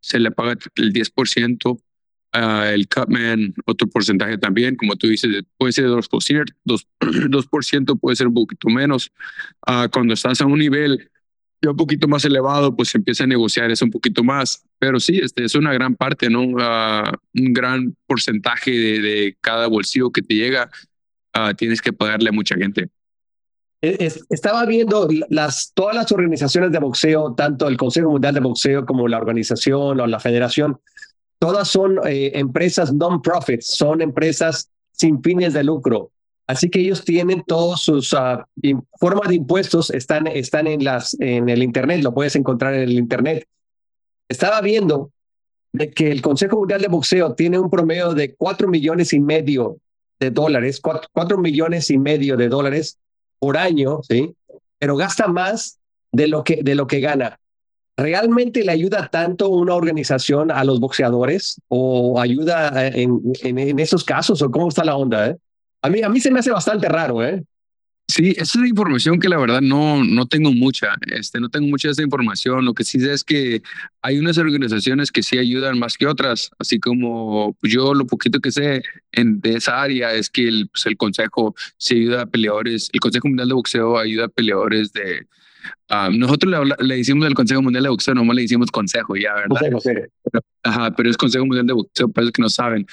se 0.00 0.18
le 0.18 0.30
paga 0.30 0.56
el 0.76 0.92
10%, 0.92 1.70
uh, 1.72 2.62
el 2.72 2.88
cutman 2.88 3.54
otro 3.66 3.86
porcentaje 3.88 4.38
también, 4.38 4.76
como 4.76 4.96
tú 4.96 5.08
dices, 5.08 5.42
puede 5.58 5.72
ser 5.72 5.86
2%, 5.86 6.54
2%, 6.64 6.86
2% 7.00 8.00
puede 8.00 8.16
ser 8.16 8.28
un 8.28 8.34
poquito 8.34 8.68
menos. 8.68 9.12
Uh, 9.66 9.88
cuando 9.92 10.14
estás 10.14 10.40
a 10.40 10.46
un 10.46 10.58
nivel 10.58 11.10
ya 11.62 11.70
un 11.70 11.76
poquito 11.76 12.08
más 12.08 12.24
elevado, 12.24 12.74
pues 12.74 12.88
se 12.88 12.98
empieza 12.98 13.24
a 13.24 13.26
negociar 13.26 13.70
eso 13.70 13.84
un 13.84 13.90
poquito 13.90 14.24
más. 14.24 14.64
Pero 14.80 14.98
sí, 14.98 15.20
este 15.22 15.44
es 15.44 15.54
una 15.54 15.74
gran 15.74 15.94
parte, 15.94 16.30
¿no? 16.30 16.40
Uh, 16.40 17.12
un 17.34 17.52
gran 17.52 17.94
porcentaje 18.06 18.70
de, 18.70 19.00
de, 19.00 19.36
cada 19.40 19.66
bolsillo 19.66 20.10
que 20.10 20.22
te 20.22 20.34
llega, 20.34 20.70
uh, 21.36 21.54
tienes 21.54 21.82
que 21.82 21.92
pagarle 21.92 22.30
a 22.30 22.32
mucha 22.32 22.56
gente. 22.56 22.88
estaba 23.82 24.64
viendo 24.64 25.06
las, 25.28 25.72
todas 25.74 25.94
las 25.94 26.10
organizaciones 26.12 26.72
de 26.72 26.78
boxeo, 26.78 27.34
tanto 27.34 27.68
el 27.68 27.76
Consejo 27.76 28.10
Mundial 28.10 28.32
de 28.32 28.40
Boxeo 28.40 28.86
como 28.86 29.06
la 29.06 29.18
organización 29.18 30.00
o 30.00 30.06
la 30.06 30.18
federación, 30.18 30.80
todas 31.38 31.68
son 31.68 31.98
eh, 32.06 32.32
empresas 32.34 32.90
non-profit, 32.90 33.60
son 33.60 34.00
empresas 34.00 34.70
sin 34.92 35.22
fines 35.22 35.52
de 35.52 35.62
lucro. 35.62 36.10
Así 36.46 36.70
que 36.70 36.80
ellos 36.80 37.04
tienen 37.04 37.44
todos 37.46 37.82
sus 37.82 38.14
uh, 38.14 38.44
formas 38.98 39.28
de 39.28 39.34
impuestos, 39.34 39.90
están, 39.90 40.26
están 40.26 40.66
en, 40.66 40.82
las, 40.82 41.16
en 41.20 41.50
el 41.50 41.62
Internet, 41.62 42.02
lo 42.02 42.14
puedes 42.14 42.34
encontrar 42.34 42.72
en 42.72 42.82
el 42.82 42.92
Internet. 42.92 43.46
Estaba 44.30 44.60
viendo 44.60 45.10
de 45.72 45.90
que 45.90 46.12
el 46.12 46.22
Consejo 46.22 46.56
Mundial 46.56 46.80
de 46.80 46.88
Boxeo 46.88 47.34
tiene 47.34 47.58
un 47.58 47.68
promedio 47.68 48.14
de 48.14 48.34
cuatro 48.36 48.68
millones 48.68 49.12
y 49.12 49.18
medio 49.18 49.78
de 50.20 50.30
dólares, 50.30 50.80
cuatro, 50.80 51.36
millones 51.36 51.90
y 51.90 51.98
medio 51.98 52.36
de 52.36 52.48
dólares 52.48 52.96
por 53.40 53.56
año, 53.56 54.00
¿sí? 54.04 54.32
Pero 54.78 54.96
gasta 54.96 55.26
más 55.26 55.78
de 56.12 56.28
lo 56.28 56.44
que, 56.44 56.62
de 56.62 56.76
lo 56.76 56.86
que 56.86 57.00
gana. 57.00 57.40
¿Realmente 57.96 58.64
le 58.64 58.70
ayuda 58.70 59.08
tanto 59.08 59.48
una 59.48 59.74
organización 59.74 60.52
a 60.52 60.62
los 60.62 60.78
boxeadores 60.78 61.60
o 61.66 62.20
ayuda 62.20 62.86
en, 62.86 63.20
en, 63.42 63.58
en 63.58 63.78
esos 63.80 64.04
casos 64.04 64.40
o 64.42 64.50
cómo 64.50 64.68
está 64.68 64.84
la 64.84 64.96
onda? 64.96 65.30
Eh? 65.30 65.36
A 65.82 65.90
mí, 65.90 66.02
a 66.02 66.08
mí 66.08 66.20
se 66.20 66.30
me 66.30 66.38
hace 66.38 66.52
bastante 66.52 66.88
raro, 66.88 67.24
¿eh? 67.24 67.42
Sí, 68.10 68.34
esa 68.36 68.60
es 68.60 68.68
información 68.68 69.20
que 69.20 69.28
la 69.28 69.38
verdad 69.38 69.60
no, 69.60 70.02
no 70.02 70.26
tengo 70.26 70.52
mucha, 70.52 70.96
este, 71.12 71.38
no 71.38 71.48
tengo 71.48 71.68
mucha 71.68 71.88
de 71.88 71.92
esa 71.92 72.02
información. 72.02 72.64
Lo 72.64 72.74
que 72.74 72.82
sí 72.82 72.98
sé 72.98 73.12
es 73.12 73.22
que 73.22 73.62
hay 74.02 74.18
unas 74.18 74.36
organizaciones 74.36 75.12
que 75.12 75.22
sí 75.22 75.38
ayudan 75.38 75.78
más 75.78 75.96
que 75.96 76.08
otras, 76.08 76.50
así 76.58 76.80
como 76.80 77.56
yo 77.62 77.94
lo 77.94 78.06
poquito 78.06 78.40
que 78.40 78.50
sé 78.50 78.82
en, 79.12 79.40
de 79.40 79.54
esa 79.54 79.80
área 79.80 80.12
es 80.12 80.28
que 80.28 80.48
el, 80.48 80.68
pues, 80.68 80.86
el 80.86 80.96
consejo 80.96 81.54
se 81.76 81.94
ayuda 81.94 82.22
a 82.22 82.26
peleadores, 82.26 82.90
el 82.92 82.98
Consejo 82.98 83.28
Mundial 83.28 83.48
de 83.48 83.54
Boxeo 83.54 83.96
ayuda 83.96 84.24
a 84.24 84.28
peleadores 84.28 84.92
de... 84.92 85.26
Uh, 85.90 86.10
nosotros 86.10 86.52
le, 86.52 86.86
le, 86.86 86.98
hicimos 86.98 87.24
del 87.24 87.34
Consejo 87.34 87.62
Mundial 87.62 87.84
de 87.84 87.90
Boxeo, 87.90 88.14
nomás 88.14 88.34
le 88.34 88.42
hicimos 88.42 88.70
consejo 88.70 89.14
ya, 89.14 89.34
¿verdad? 89.34 89.70
Consejo, 89.70 89.80
sí. 89.80 89.90
Pero, 90.24 90.44
ajá, 90.64 90.90
pero 90.96 91.10
es 91.10 91.16
Consejo 91.16 91.46
Mundial 91.46 91.66
de 91.66 91.74
Boxeo, 91.74 92.08
para 92.08 92.24
los 92.24 92.32
que 92.32 92.42
no 92.42 92.48
saben 92.48 92.86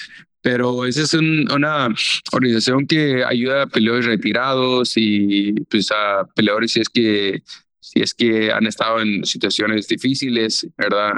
pero 0.47 0.85
esa 0.85 1.01
es 1.01 1.13
una 1.13 1.89
organización 2.31 2.87
que 2.87 3.21
ayuda 3.21 3.63
a 3.63 3.67
peleadores 3.67 4.05
retirados 4.05 4.93
y 4.95 5.51
pues 5.69 5.91
a 5.91 6.25
peleadores 6.33 6.71
si 6.71 6.79
es 6.79 6.87
que 6.87 7.43
si 7.81 7.99
es 7.99 8.13
que 8.13 8.49
han 8.53 8.65
estado 8.65 9.01
en 9.01 9.25
situaciones 9.25 9.89
difíciles, 9.89 10.65
¿verdad? 10.77 11.15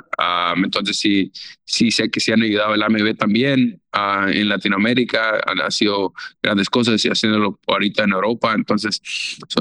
entonces 0.55 0.97
sí, 0.97 1.31
sí 1.63 1.91
sé 1.91 2.09
que 2.09 2.19
sí 2.19 2.31
han 2.31 2.41
ayudado 2.41 2.73
el 2.73 2.81
AMB 2.81 3.17
también 3.17 3.79
en 3.93 4.49
Latinoamérica, 4.49 5.43
han 5.45 5.71
sido 5.71 6.11
grandes 6.41 6.67
cosas 6.67 7.05
y 7.05 7.09
haciéndolo 7.09 7.59
ahorita 7.67 8.05
en 8.05 8.13
Europa. 8.13 8.55
Entonces, 8.55 8.99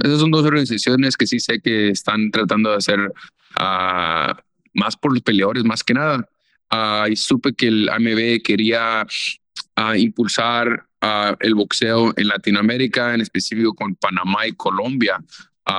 esas 0.02 0.20
son 0.20 0.30
dos 0.30 0.46
organizaciones 0.46 1.14
que 1.14 1.26
sí 1.26 1.40
sé 1.40 1.60
que 1.60 1.90
están 1.90 2.30
tratando 2.30 2.70
de 2.70 2.76
hacer 2.76 3.12
más 4.72 4.96
por 4.96 5.12
los 5.12 5.22
peleadores, 5.22 5.62
más 5.64 5.84
que 5.84 5.92
nada. 5.92 6.26
y 7.10 7.16
supe 7.16 7.52
que 7.52 7.68
el 7.68 7.90
AMB 7.90 8.42
quería 8.42 9.06
impulsar 9.96 10.86
el 11.40 11.54
boxeo 11.54 12.12
en 12.16 12.28
Latinoamérica, 12.28 13.14
en 13.14 13.20
específico 13.20 13.74
con 13.74 13.94
Panamá 13.94 14.46
y 14.46 14.52
Colombia, 14.52 15.22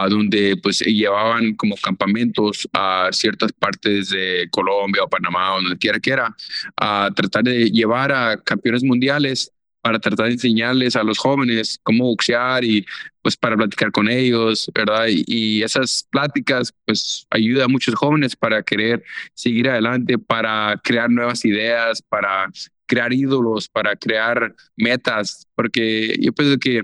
donde 0.09 0.55
pues 0.61 0.79
llevaban 0.79 1.55
como 1.55 1.75
campamentos 1.75 2.69
a 2.73 3.09
ciertas 3.11 3.51
partes 3.51 4.09
de 4.09 4.47
Colombia 4.51 5.03
o 5.03 5.09
Panamá 5.09 5.55
o 5.55 5.61
donde 5.61 5.77
quiera 5.77 5.99
que 5.99 6.11
era, 6.11 6.35
a 6.77 7.09
tratar 7.15 7.43
de 7.43 7.69
llevar 7.69 8.11
a 8.11 8.37
campeones 8.37 8.83
mundiales 8.83 9.51
para 9.81 9.99
tratar 9.99 10.27
de 10.27 10.33
enseñarles 10.33 10.95
a 10.95 11.03
los 11.03 11.17
jóvenes 11.17 11.79
cómo 11.83 12.05
boxear 12.05 12.63
y 12.63 12.85
pues 13.21 13.37
para 13.37 13.55
platicar 13.55 13.91
con 13.91 14.09
ellos, 14.09 14.69
¿verdad? 14.73 15.07
Y, 15.09 15.63
esas 15.63 16.07
pláticas 16.09 16.73
pues 16.85 17.25
ayuda 17.29 17.65
a 17.65 17.67
muchos 17.67 17.95
jóvenes 17.95 18.35
para 18.35 18.63
querer 18.63 19.03
seguir 19.33 19.69
adelante, 19.69 20.17
para 20.17 20.79
crear 20.83 21.09
nuevas 21.09 21.43
ideas, 21.45 22.01
para 22.01 22.49
crear 22.89 23.13
ídolos, 23.13 23.69
para 23.69 23.95
crear 23.95 24.55
metas, 24.75 25.47
porque 25.55 26.17
yo 26.19 26.33
pienso 26.33 26.57
que 26.57 26.81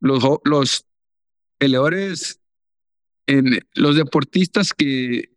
los, 0.00 0.22
los 0.44 0.86
peleadores, 1.58 2.40
en, 3.26 3.58
los 3.74 3.96
deportistas 3.96 4.72
que 4.72 5.30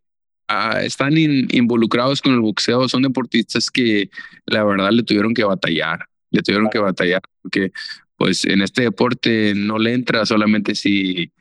ah, 0.48 0.80
están 0.82 1.18
involucrados 1.18 2.22
con 2.22 2.32
el 2.34 2.40
boxeo 2.40 2.88
son 2.88 3.02
deportistas 3.02 3.70
que 3.70 4.08
la 4.46 4.64
verdad 4.64 4.90
le 4.92 5.02
tuvieron 5.02 5.34
que 5.34 5.44
batallar, 5.44 6.06
le 6.30 6.42
tuvieron 6.42 6.70
que 6.70 6.78
batallar, 6.78 7.22
porque 7.42 7.72
pues 8.16 8.44
en 8.44 8.62
este 8.62 8.82
deporte 8.82 9.54
no 9.54 9.78
le 9.78 9.92
entra 9.92 10.24
solamente 10.24 10.74
si 10.74 11.32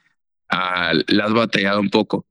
uh, 0.52 0.98
le 1.08 1.24
has 1.24 1.34
batallado 1.34 1.80
un 1.80 1.90
poco. 1.90 2.26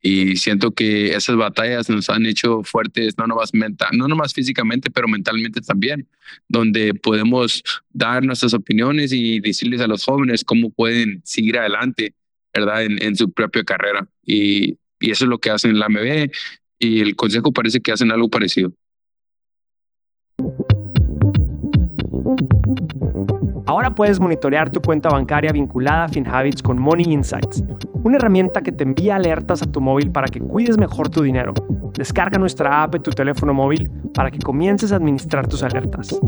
Y 0.00 0.36
siento 0.36 0.70
que 0.70 1.14
esas 1.14 1.36
batallas 1.36 1.90
nos 1.90 2.08
han 2.08 2.24
hecho 2.26 2.62
fuertes, 2.62 3.18
no 3.18 3.26
nomás, 3.26 3.52
mental, 3.52 3.90
no 3.94 4.06
nomás 4.06 4.32
físicamente, 4.32 4.90
pero 4.90 5.08
mentalmente 5.08 5.60
también, 5.60 6.08
donde 6.48 6.94
podemos 6.94 7.64
dar 7.90 8.24
nuestras 8.24 8.54
opiniones 8.54 9.12
y 9.12 9.40
decirles 9.40 9.80
a 9.80 9.88
los 9.88 10.04
jóvenes 10.04 10.44
cómo 10.44 10.70
pueden 10.70 11.20
seguir 11.24 11.58
adelante, 11.58 12.14
¿verdad? 12.54 12.84
En, 12.84 13.02
en 13.02 13.16
su 13.16 13.32
propia 13.32 13.64
carrera. 13.64 14.08
Y, 14.24 14.78
y 15.00 15.10
eso 15.10 15.24
es 15.24 15.28
lo 15.28 15.38
que 15.38 15.50
hacen 15.50 15.78
la 15.78 15.86
AMB 15.86 16.30
y 16.78 17.00
el 17.00 17.16
Consejo 17.16 17.52
parece 17.52 17.80
que 17.80 17.92
hacen 17.92 18.12
algo 18.12 18.28
parecido. 18.28 18.72
Ahora 23.68 23.94
puedes 23.94 24.18
monitorear 24.18 24.70
tu 24.70 24.80
cuenta 24.80 25.10
bancaria 25.10 25.52
vinculada 25.52 26.04
a 26.04 26.08
FinHabits 26.08 26.62
con 26.62 26.78
Money 26.78 27.04
Insights, 27.12 27.62
una 28.02 28.16
herramienta 28.16 28.62
que 28.62 28.72
te 28.72 28.82
envía 28.82 29.16
alertas 29.16 29.60
a 29.60 29.66
tu 29.70 29.78
móvil 29.82 30.10
para 30.10 30.26
que 30.26 30.40
cuides 30.40 30.78
mejor 30.78 31.10
tu 31.10 31.20
dinero. 31.20 31.52
Descarga 31.92 32.38
nuestra 32.38 32.82
app 32.82 32.94
en 32.94 33.02
tu 33.02 33.10
teléfono 33.10 33.52
móvil 33.52 33.90
para 34.14 34.30
que 34.30 34.38
comiences 34.38 34.90
a 34.90 34.96
administrar 34.96 35.46
tus 35.46 35.62
alertas. 35.62 36.18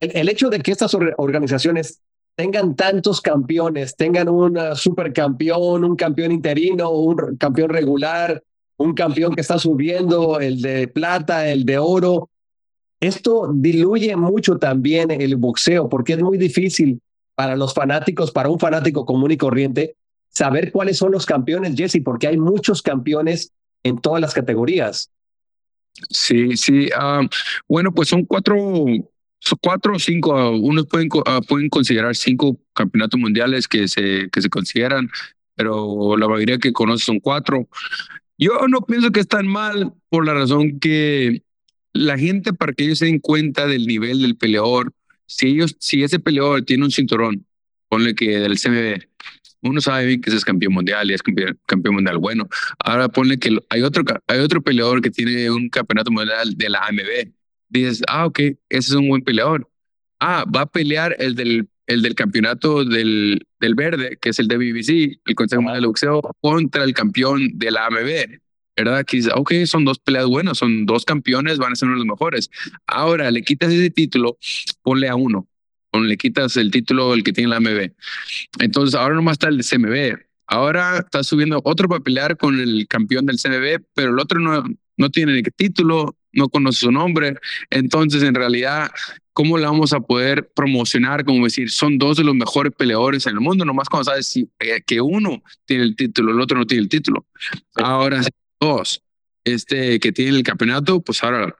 El, 0.00 0.28
hecho 0.28 0.50
de 0.50 0.60
que 0.60 0.70
estas 0.70 0.94
organizaciones 1.16 2.02
tengan 2.36 2.76
tantos 2.76 3.22
campeones, 3.22 3.96
tengan 3.96 4.28
un 4.28 4.58
supercampeón, 4.74 5.82
un 5.82 5.96
campeón 5.96 6.30
interino, 6.30 6.90
un 6.90 7.38
campeón 7.38 7.70
regular, 7.70 8.42
un 8.76 8.94
campeón 8.94 9.34
que 9.34 9.40
está 9.40 9.58
subiendo, 9.58 10.40
el 10.40 10.60
de 10.60 10.88
plata, 10.88 11.48
el 11.48 11.64
de 11.64 11.78
oro. 11.78 12.30
Esto 13.00 13.50
diluye 13.54 14.16
mucho 14.16 14.58
también 14.58 15.10
el 15.10 15.36
boxeo 15.36 15.88
porque 15.88 16.14
es 16.14 16.20
muy 16.20 16.38
difícil 16.38 17.00
para 17.34 17.56
los 17.56 17.74
fanáticos, 17.74 18.30
para 18.30 18.48
un 18.48 18.58
fanático 18.58 19.04
común 19.04 19.32
y 19.32 19.36
corriente, 19.36 19.96
saber 20.30 20.72
cuáles 20.72 20.98
son 20.98 21.12
los 21.12 21.26
campeones, 21.26 21.76
Jesse, 21.76 22.00
porque 22.04 22.26
hay 22.26 22.36
muchos 22.36 22.82
campeones 22.82 23.52
en 23.82 23.98
todas 23.98 24.20
las 24.20 24.34
categorías. 24.34 25.10
Sí, 26.10 26.56
sí. 26.56 26.88
Ah, 26.96 27.22
bueno, 27.68 27.92
pues 27.92 28.08
son 28.08 28.24
cuatro, 28.24 28.56
cuatro 29.60 29.94
o 29.94 29.98
cinco. 29.98 30.36
Ah, 30.36 30.50
unos 30.50 30.86
pueden, 30.86 31.08
ah, 31.26 31.40
pueden 31.46 31.68
considerar 31.68 32.16
cinco 32.16 32.58
campeonatos 32.72 33.20
mundiales 33.20 33.68
que 33.68 33.86
se, 33.88 34.28
que 34.30 34.42
se 34.42 34.48
consideran, 34.48 35.08
pero 35.54 36.16
la 36.16 36.28
mayoría 36.28 36.58
que 36.58 36.72
conozco 36.72 37.06
son 37.06 37.20
cuatro. 37.20 37.68
Yo 38.38 38.66
no 38.68 38.80
pienso 38.82 39.10
que 39.10 39.20
es 39.20 39.28
tan 39.28 39.46
mal 39.46 39.92
por 40.08 40.26
la 40.26 40.34
razón 40.34 40.80
que 40.80 41.42
la 41.92 42.18
gente, 42.18 42.52
para 42.52 42.72
que 42.72 42.84
ellos 42.84 42.98
se 42.98 43.06
den 43.06 43.20
cuenta 43.20 43.66
del 43.66 43.86
nivel 43.86 44.22
del 44.22 44.36
peleador, 44.36 44.92
si, 45.26 45.48
ellos, 45.48 45.76
si 45.78 46.02
ese 46.02 46.18
peleador 46.18 46.62
tiene 46.62 46.84
un 46.84 46.90
cinturón, 46.90 47.46
ponle 47.88 48.14
que 48.14 48.38
del 48.38 48.58
CMB, 48.58 49.04
uno 49.62 49.80
sabe 49.80 50.06
bien 50.06 50.20
que 50.20 50.30
ese 50.30 50.36
es 50.36 50.44
campeón 50.44 50.74
mundial 50.74 51.10
y 51.10 51.14
es 51.14 51.22
campeón, 51.22 51.94
mundial 51.94 52.18
bueno. 52.18 52.48
Ahora 52.84 53.08
ponle 53.08 53.38
que 53.38 53.56
hay 53.70 53.82
otro, 53.82 54.04
hay 54.26 54.40
otro 54.40 54.60
peleador 54.62 55.00
que 55.00 55.10
tiene 55.10 55.50
un 55.50 55.68
campeonato 55.70 56.10
mundial 56.10 56.54
de 56.56 56.68
la 56.68 56.80
AMB. 56.80 57.32
Dices, 57.68 58.02
ah, 58.08 58.26
ok, 58.26 58.38
ese 58.40 58.58
es 58.68 58.92
un 58.92 59.08
buen 59.08 59.22
peleador. 59.22 59.70
Ah, 60.20 60.44
va 60.44 60.62
a 60.62 60.66
pelear 60.66 61.16
el 61.18 61.34
del 61.34 61.68
el 61.86 62.02
del 62.02 62.14
campeonato 62.14 62.84
del, 62.84 63.46
del 63.60 63.74
verde, 63.74 64.18
que 64.20 64.30
es 64.30 64.38
el 64.38 64.48
de 64.48 64.56
BBC, 64.56 65.20
el 65.24 65.34
Consejo 65.34 65.62
Mundial 65.62 65.82
de 65.82 65.86
Boxeo, 65.86 66.22
contra 66.40 66.84
el 66.84 66.94
campeón 66.94 67.50
de 67.54 67.70
la 67.70 67.86
AMB. 67.86 68.40
¿Verdad? 68.76 69.04
Que 69.04 69.18
dice, 69.18 69.30
ok, 69.32 69.52
son 69.66 69.84
dos 69.84 70.00
peleas 70.00 70.26
buenas, 70.26 70.58
son 70.58 70.84
dos 70.84 71.04
campeones, 71.04 71.58
van 71.58 71.72
a 71.72 71.76
ser 71.76 71.86
uno 71.86 71.96
de 71.96 72.04
los 72.04 72.12
mejores. 72.12 72.50
Ahora 72.88 73.30
le 73.30 73.42
quitas 73.42 73.72
ese 73.72 73.90
título, 73.90 74.36
ponle 74.82 75.08
a 75.08 75.14
uno, 75.14 75.46
o 75.92 76.00
le 76.00 76.16
quitas 76.16 76.56
el 76.56 76.72
título 76.72 77.14
el 77.14 77.22
que 77.22 77.32
tiene 77.32 77.50
la 77.50 77.58
AMB. 77.58 77.92
Entonces 78.58 78.96
ahora 78.96 79.14
nomás 79.14 79.34
está 79.34 79.48
el 79.48 79.58
de 79.58 79.64
CMB. 79.64 80.24
Ahora 80.48 80.98
está 80.98 81.22
subiendo 81.22 81.60
otro 81.64 81.88
para 81.88 82.00
pelear 82.00 82.36
con 82.36 82.58
el 82.58 82.86
campeón 82.88 83.26
del 83.26 83.36
CMB, 83.36 83.84
pero 83.94 84.10
el 84.10 84.18
otro 84.18 84.40
no, 84.40 84.64
no 84.96 85.10
tiene 85.10 85.34
ni 85.34 85.42
título, 85.42 86.16
no 86.32 86.48
conoce 86.48 86.80
su 86.80 86.92
nombre. 86.92 87.36
Entonces, 87.70 88.22
en 88.22 88.34
realidad, 88.34 88.90
¿cómo 89.34 89.58
le 89.58 89.66
vamos 89.66 89.92
a 89.92 90.00
poder 90.00 90.50
promocionar? 90.54 91.24
Como 91.24 91.44
decir, 91.44 91.70
son 91.70 91.98
dos 91.98 92.16
de 92.16 92.24
los 92.24 92.34
mejores 92.34 92.72
peleadores 92.72 93.26
en 93.26 93.34
el 93.34 93.40
mundo, 93.40 93.66
nomás 93.66 93.90
cuando 93.90 94.04
sabes 94.04 94.26
si, 94.28 94.48
eh, 94.60 94.80
que 94.86 95.02
uno 95.02 95.42
tiene 95.66 95.82
el 95.84 95.96
título, 95.96 96.32
el 96.32 96.40
otro 96.40 96.56
no 96.56 96.66
tiene 96.66 96.84
el 96.84 96.88
título. 96.88 97.26
Ahora, 97.74 98.22
dos 98.58 99.02
este, 99.44 100.00
que 100.00 100.10
tienen 100.10 100.36
el 100.36 100.42
campeonato, 100.42 101.00
pues 101.00 101.22
ahora 101.22 101.54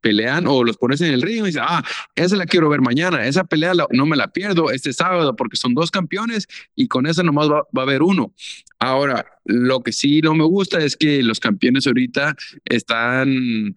pelean 0.00 0.46
o 0.48 0.64
los 0.64 0.76
pones 0.76 1.00
en 1.00 1.12
el 1.12 1.22
ring 1.22 1.42
y 1.42 1.46
dices, 1.46 1.62
ah, 1.64 1.84
esa 2.16 2.36
la 2.36 2.46
quiero 2.46 2.68
ver 2.68 2.80
mañana, 2.80 3.24
esa 3.26 3.44
pelea 3.44 3.72
no 3.90 4.06
me 4.06 4.16
la 4.16 4.28
pierdo 4.28 4.70
este 4.70 4.92
sábado 4.92 5.36
porque 5.36 5.56
son 5.56 5.74
dos 5.74 5.90
campeones 5.90 6.48
y 6.74 6.88
con 6.88 7.06
esa 7.06 7.22
nomás 7.22 7.48
va, 7.48 7.62
va 7.76 7.82
a 7.82 7.84
haber 7.84 8.02
uno. 8.02 8.34
Ahora, 8.80 9.26
lo 9.44 9.80
que 9.80 9.92
sí 9.92 10.20
no 10.22 10.34
me 10.34 10.44
gusta 10.44 10.80
es 10.80 10.96
que 10.96 11.22
los 11.22 11.38
campeones 11.38 11.86
ahorita 11.86 12.34
están 12.64 13.74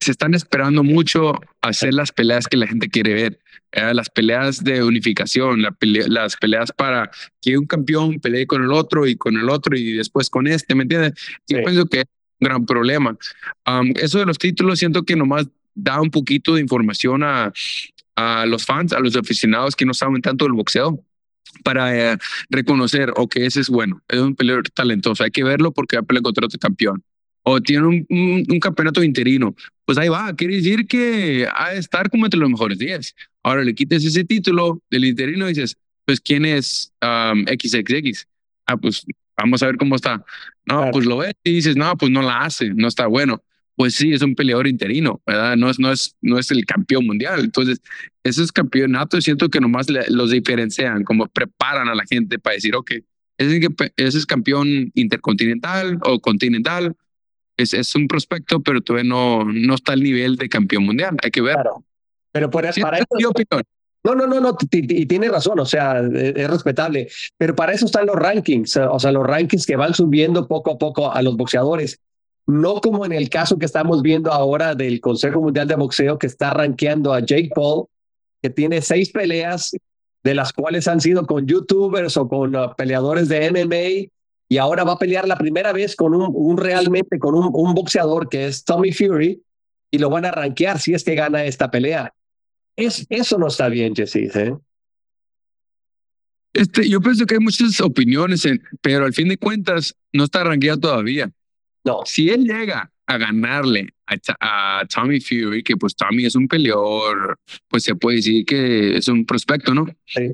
se 0.00 0.10
están 0.10 0.34
esperando 0.34 0.82
mucho 0.82 1.34
hacer 1.60 1.92
las 1.92 2.10
peleas 2.10 2.48
que 2.48 2.56
la 2.56 2.66
gente 2.66 2.88
quiere 2.88 3.14
ver. 3.14 3.40
Eh, 3.72 3.94
las 3.94 4.08
peleas 4.08 4.64
de 4.64 4.82
unificación, 4.82 5.62
las 5.62 6.36
peleas 6.36 6.72
para 6.72 7.10
que 7.40 7.56
un 7.56 7.66
campeón 7.66 8.18
pelee 8.18 8.46
con 8.46 8.64
el 8.64 8.72
otro 8.72 9.06
y 9.06 9.14
con 9.14 9.36
el 9.36 9.48
otro 9.48 9.76
y 9.76 9.92
después 9.92 10.28
con 10.28 10.46
este, 10.48 10.74
¿me 10.74 10.82
entiendes? 10.82 11.12
Yo 11.46 11.62
pienso 11.62 11.86
que 11.86 12.00
es 12.00 12.04
un 12.40 12.48
gran 12.48 12.66
problema. 12.66 13.16
eso 13.96 14.18
de 14.18 14.26
los 14.26 14.38
títulos 14.38 14.78
siento 14.78 15.04
que 15.04 15.14
nomás 15.14 15.46
da 15.74 16.00
un 16.00 16.10
poquito 16.10 16.54
de 16.54 16.62
información 16.62 17.22
a, 17.22 17.52
a 18.16 18.46
los 18.46 18.64
fans, 18.64 18.92
a 18.92 19.00
los 19.00 19.14
aficionados 19.14 19.76
que 19.76 19.86
no 19.86 19.94
saben 19.94 20.20
tanto 20.20 20.46
del 20.46 20.54
boxeo 20.54 21.04
para 21.62 22.12
eh, 22.12 22.18
reconocer, 22.48 23.12
ok, 23.16 23.36
ese 23.36 23.60
es 23.60 23.68
bueno, 23.68 24.02
es 24.08 24.18
un 24.18 24.34
peleador 24.34 24.68
talentoso, 24.70 25.22
hay 25.22 25.30
que 25.30 25.44
verlo 25.44 25.72
porque 25.72 25.96
va 25.96 26.00
a 26.00 26.04
pelear 26.04 26.22
contra 26.22 26.46
otro 26.46 26.58
campeón 26.58 27.04
o 27.42 27.60
tiene 27.60 27.86
un, 27.86 28.06
un, 28.48 28.60
campeonato 28.60 29.02
interino, 29.02 29.54
pues 29.84 29.98
ahí 29.98 30.08
va, 30.08 30.34
quiere 30.34 30.56
decir 30.56 30.86
que 30.86 31.46
ha 31.54 31.70
de 31.70 31.78
estar 31.78 32.10
como 32.10 32.26
entre 32.26 32.38
los 32.38 32.50
mejores 32.50 32.78
10. 32.78 33.14
Ahora 33.42 33.64
le 33.64 33.74
quites 33.74 34.04
ese 34.04 34.24
título 34.24 34.82
del 34.90 35.06
interino 35.06 35.46
y 35.46 35.54
dices, 35.54 35.76
pues 36.04 36.20
¿quién 36.20 36.44
es 36.44 36.92
XXX? 37.00 38.26
Ah, 38.66 38.76
pues 38.76 39.06
vamos 39.36 39.62
a 39.62 39.66
ver 39.66 39.76
cómo 39.76 39.96
está. 39.96 40.24
No, 40.66 40.90
pues 40.92 41.06
lo 41.06 41.18
ves 41.18 41.34
y 41.42 41.54
dices, 41.54 41.76
no, 41.76 41.96
pues 41.96 42.12
no 42.12 42.22
la 42.22 42.40
hace, 42.40 42.70
no 42.74 42.88
está 42.88 43.06
bueno. 43.06 43.42
Pues 43.76 43.94
sí, 43.94 44.12
es 44.12 44.20
un 44.20 44.34
peleador 44.34 44.66
interino, 44.66 45.22
¿verdad? 45.26 45.56
No 45.56 45.70
es, 45.70 45.78
no 45.78 45.90
es, 45.90 46.14
no 46.20 46.38
es 46.38 46.50
el 46.50 46.66
campeón 46.66 47.06
mundial. 47.06 47.40
Entonces, 47.40 47.80
esos 48.22 48.52
campeonatos 48.52 49.24
siento 49.24 49.48
que 49.48 49.60
nomás 49.60 49.86
los 50.08 50.30
diferencian, 50.30 51.02
como 51.02 51.26
preparan 51.28 51.88
a 51.88 51.94
la 51.94 52.04
gente 52.04 52.38
para 52.38 52.56
decir, 52.56 52.76
ok, 52.76 52.92
ese, 53.38 53.68
ese 53.96 54.18
es 54.18 54.26
campeón 54.26 54.92
intercontinental 54.94 55.98
o 56.02 56.20
continental, 56.20 56.94
es, 57.62 57.74
es 57.74 57.94
un 57.94 58.08
prospecto, 58.08 58.60
pero 58.60 58.80
todavía 58.80 59.08
no, 59.08 59.44
no 59.44 59.74
está 59.74 59.92
al 59.92 60.02
nivel 60.02 60.36
de 60.36 60.48
campeón 60.48 60.84
mundial. 60.84 61.16
Hay 61.22 61.30
que 61.30 61.42
ver. 61.42 61.54
Claro. 61.54 61.84
Pero 62.32 62.50
por, 62.50 62.62
para 62.80 62.98
eso. 62.98 63.32
No, 64.02 64.14
no, 64.14 64.26
no, 64.26 64.40
no, 64.40 64.56
y 64.72 65.04
tiene 65.04 65.28
razón, 65.28 65.60
o 65.60 65.66
sea, 65.66 66.00
e, 66.00 66.32
es, 66.34 66.50
respetable, 66.50 67.08
pero 67.36 67.54
para 67.54 67.72
eso 67.72 67.84
están 67.84 68.06
los 68.06 68.16
rankings, 68.16 68.78
o 68.78 68.98
sea, 68.98 69.12
los 69.12 69.26
rankings 69.26 69.66
que 69.66 69.76
van 69.76 69.92
subiendo 69.92 70.48
poco 70.48 70.70
a 70.70 70.78
poco 70.78 71.12
a 71.12 71.20
los 71.20 71.36
boxeadores, 71.36 72.00
no 72.46 72.80
como 72.80 73.04
en 73.04 73.12
el 73.12 73.28
caso 73.28 73.58
que 73.58 73.66
estamos 73.66 74.00
viendo 74.00 74.32
ahora 74.32 74.74
del 74.74 75.02
Consejo 75.02 75.42
Mundial 75.42 75.68
de 75.68 75.74
Boxeo 75.74 76.18
que 76.18 76.26
está 76.26 76.54
rankeando 76.54 77.12
a 77.12 77.20
Jake 77.20 77.50
Paul, 77.54 77.88
que 78.40 78.48
tiene 78.48 78.80
seis 78.80 79.10
peleas, 79.10 79.72
de 80.22 80.34
las 80.34 80.52
cuales 80.52 80.88
han 80.88 81.00
sido 81.00 81.26
con 81.26 81.46
youtubers 81.46 82.16
o 82.16 82.26
con 82.26 82.56
uh, 82.56 82.74
peleadores 82.76 83.28
de 83.28 83.50
MMA, 83.50 84.10
y 84.50 84.58
ahora 84.58 84.84
va 84.84 84.92
a 84.92 84.98
pelear 84.98 85.26
la 85.26 85.36
primera 85.36 85.72
vez 85.72 85.96
con 85.96 86.14
un, 86.14 86.30
un 86.34 86.58
realmente, 86.58 87.18
con 87.18 87.34
un, 87.34 87.48
un 87.54 87.74
boxeador 87.74 88.28
que 88.28 88.48
es 88.48 88.64
Tommy 88.64 88.92
Fury, 88.92 89.42
y 89.90 89.98
lo 89.98 90.10
van 90.10 90.26
a 90.26 90.30
rankear 90.30 90.78
si 90.78 90.92
es 90.92 91.04
que 91.04 91.14
gana 91.14 91.44
esta 91.44 91.70
pelea 91.70 92.12
es, 92.76 93.06
eso 93.08 93.38
no 93.38 93.48
está 93.48 93.68
bien, 93.68 93.94
Jesse. 93.94 94.16
¿eh? 94.16 94.54
Este, 96.52 96.88
yo 96.88 97.00
pienso 97.00 97.26
que 97.26 97.34
hay 97.34 97.40
muchas 97.40 97.80
opiniones, 97.80 98.46
pero 98.80 99.04
al 99.04 99.12
fin 99.12 99.28
de 99.28 99.38
cuentas 99.38 99.94
no 100.12 100.24
está 100.24 100.44
rankeado 100.44 100.80
todavía. 100.80 101.30
No. 101.84 102.00
Si 102.04 102.28
él 102.28 102.44
llega 102.44 102.90
a 103.06 103.18
ganarle 103.18 103.88
a, 104.06 104.84
Tommy 104.92 105.20
Fury, 105.20 105.62
que 105.62 105.76
pues 105.76 105.94
Tommy 105.94 106.26
es 106.26 106.34
un 106.34 106.48
peleador, 106.48 107.38
pues 107.68 107.84
se 107.84 107.94
puede 107.94 108.16
decir 108.16 108.44
que 108.44 108.96
es 108.96 109.08
un 109.08 109.24
prospecto, 109.24 109.74
¿no? 109.74 109.86
Sí. 110.06 110.32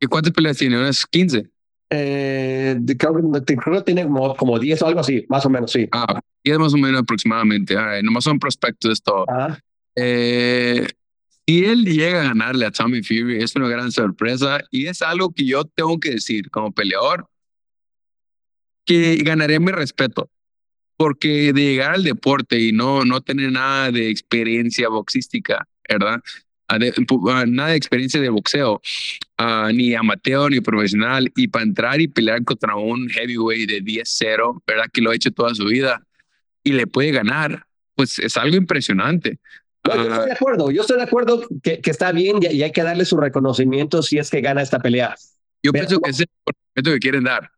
¿Y 0.00 0.06
cuántas 0.06 0.32
peleas 0.32 0.56
tiene? 0.56 0.78
¿Unas 0.78 1.06
15? 1.06 1.50
Eh, 1.92 2.78
creo, 2.96 3.14
que 3.14 3.82
tiene 3.84 4.04
como, 4.04 4.36
como 4.36 4.58
10 4.58 4.80
o 4.82 4.86
algo 4.86 5.00
así, 5.00 5.26
más 5.28 5.44
o 5.44 5.50
menos, 5.50 5.72
sí. 5.72 5.88
Ah, 5.90 6.20
10 6.44 6.58
más 6.58 6.72
o 6.72 6.76
menos 6.76 7.00
aproximadamente. 7.00 7.74
no 7.74 8.02
nomás 8.02 8.24
son 8.24 8.38
prospectos 8.38 8.92
esto. 8.92 9.26
Eh, 9.96 10.86
si 11.46 11.64
él 11.64 11.84
llega 11.84 12.20
a 12.20 12.24
ganarle 12.24 12.66
a 12.66 12.70
Tommy 12.70 13.02
Fury, 13.02 13.42
es 13.42 13.56
una 13.56 13.68
gran 13.68 13.90
sorpresa 13.90 14.60
y 14.70 14.86
es 14.86 15.02
algo 15.02 15.32
que 15.32 15.44
yo 15.44 15.64
tengo 15.64 15.98
que 15.98 16.10
decir 16.12 16.48
como 16.50 16.70
peleador, 16.70 17.28
que 18.84 19.16
ganaré 19.16 19.58
mi 19.58 19.72
respeto. 19.72 20.30
Porque 20.96 21.52
de 21.52 21.62
llegar 21.62 21.94
al 21.94 22.04
deporte 22.04 22.60
y 22.60 22.72
no, 22.72 23.04
no 23.04 23.22
tener 23.22 23.50
nada 23.50 23.90
de 23.90 24.10
experiencia 24.10 24.88
boxística, 24.88 25.66
¿verdad? 25.88 26.20
nada 27.48 27.70
de 27.70 27.76
experiencia 27.76 28.20
de 28.20 28.28
boxeo, 28.28 28.80
uh, 29.40 29.72
ni 29.72 29.94
amateur 29.94 30.50
ni 30.50 30.60
profesional, 30.60 31.32
y 31.34 31.48
para 31.48 31.64
entrar 31.64 32.00
y 32.00 32.08
pelear 32.08 32.44
contra 32.44 32.76
un 32.76 33.08
heavyweight 33.08 33.68
de 33.68 33.82
10-0, 33.82 34.62
¿verdad? 34.66 34.86
Que 34.92 35.00
lo 35.00 35.10
ha 35.10 35.14
hecho 35.14 35.30
toda 35.30 35.54
su 35.54 35.64
vida 35.64 36.04
y 36.62 36.72
le 36.72 36.86
puede 36.86 37.10
ganar, 37.10 37.66
pues 37.94 38.18
es 38.18 38.36
algo 38.36 38.56
impresionante 38.56 39.38
yo 39.84 39.92
estoy 39.92 40.26
de 40.26 40.32
acuerdo, 40.32 40.70
yo 40.70 40.82
estoy 40.82 40.96
de 40.98 41.02
acuerdo 41.02 41.48
que, 41.62 41.80
que 41.80 41.90
está 41.90 42.12
bien 42.12 42.38
y, 42.42 42.62
hay 42.62 42.72
que 42.72 42.82
darle 42.82 43.04
su 43.04 43.16
reconocimiento 43.16 44.02
si 44.02 44.18
es 44.18 44.30
que 44.30 44.40
gana 44.40 44.62
esta 44.62 44.78
pelea. 44.78 45.14
Yo 45.62 45.72
pienso 45.72 46.00
que 46.00 46.10
es 46.10 46.20
el 46.20 46.26
reconocimiento 46.46 46.92
que 46.92 46.98
quieren 46.98 47.24
dar. 47.24 47.50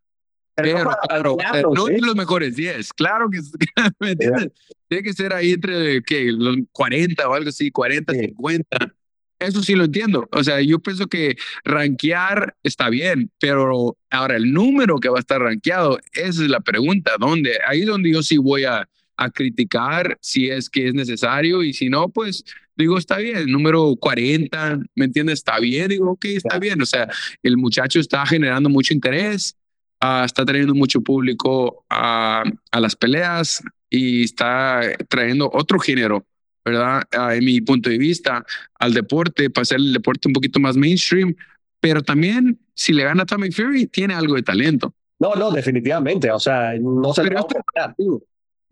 Pero, 0.54 0.90
claro, 1.08 1.72
no 1.74 1.88
¿eh? 1.88 1.98
los 2.00 2.14
mejores 2.14 2.54
10, 2.56 2.92
claro 2.92 3.30
que, 3.30 3.40
¿me 4.00 4.10
entiendes? 4.10 4.48
Tiene 4.86 5.02
que 5.02 5.12
ser 5.14 5.32
ahí 5.32 5.52
entre 5.52 6.02
¿qué? 6.02 6.30
los 6.30 6.56
40 6.72 7.26
o 7.26 7.34
algo 7.34 7.48
así, 7.48 7.70
40, 7.70 8.12
50. 8.12 8.94
Eso 9.42 9.62
sí 9.62 9.74
lo 9.74 9.84
entiendo. 9.84 10.28
O 10.32 10.44
sea, 10.44 10.60
yo 10.60 10.78
pienso 10.78 11.06
que 11.06 11.36
rankear 11.64 12.54
está 12.62 12.88
bien, 12.88 13.30
pero 13.38 13.96
ahora 14.10 14.36
el 14.36 14.52
número 14.52 14.98
que 14.98 15.08
va 15.08 15.18
a 15.18 15.20
estar 15.20 15.40
rankeado, 15.40 15.98
esa 16.12 16.42
es 16.42 16.48
la 16.48 16.60
pregunta. 16.60 17.12
¿Dónde? 17.18 17.58
Ahí 17.66 17.80
es 17.80 17.86
donde 17.86 18.12
yo 18.12 18.22
sí 18.22 18.36
voy 18.36 18.64
a, 18.64 18.88
a 19.16 19.30
criticar 19.30 20.16
si 20.20 20.48
es 20.48 20.70
que 20.70 20.88
es 20.88 20.94
necesario 20.94 21.62
y 21.62 21.72
si 21.72 21.88
no, 21.88 22.08
pues 22.08 22.44
digo, 22.76 22.98
está 22.98 23.18
bien, 23.18 23.46
número 23.50 23.94
40, 23.96 24.80
¿me 24.94 25.04
entiendes? 25.04 25.40
Está 25.40 25.58
bien, 25.58 25.88
digo, 25.88 26.10
ok, 26.12 26.24
está 26.26 26.58
bien. 26.58 26.80
O 26.80 26.86
sea, 26.86 27.08
el 27.42 27.56
muchacho 27.56 28.00
está 28.00 28.24
generando 28.26 28.68
mucho 28.68 28.94
interés, 28.94 29.56
ah, 30.00 30.22
está 30.24 30.44
trayendo 30.44 30.74
mucho 30.74 31.00
público 31.00 31.84
a, 31.90 32.44
a, 32.70 32.80
las 32.80 32.96
peleas 32.96 33.62
y 33.90 34.24
está 34.24 34.80
trayendo 35.08 35.50
otro 35.52 35.78
género, 35.78 36.26
¿verdad? 36.64 37.02
Ah, 37.12 37.34
en 37.34 37.44
mi 37.44 37.60
punto 37.60 37.90
de 37.90 37.98
vista, 37.98 38.44
al 38.78 38.94
deporte, 38.94 39.50
para 39.50 39.62
hacer 39.62 39.78
el 39.78 39.92
deporte 39.92 40.28
un 40.28 40.34
poquito 40.34 40.60
más 40.60 40.76
mainstream, 40.76 41.34
pero 41.80 42.02
también 42.02 42.58
si 42.74 42.92
le 42.92 43.04
gana 43.04 43.24
a 43.24 43.26
Tommy 43.26 43.50
Fury, 43.50 43.86
tiene 43.86 44.14
algo 44.14 44.34
de 44.34 44.42
talento. 44.42 44.94
No, 45.18 45.34
no, 45.34 45.50
definitivamente. 45.50 46.30
O 46.30 46.40
sea, 46.40 46.74
no 46.80 47.12
se 47.12 47.24
le 47.24 47.34
va 47.34 47.40
a 47.40 47.94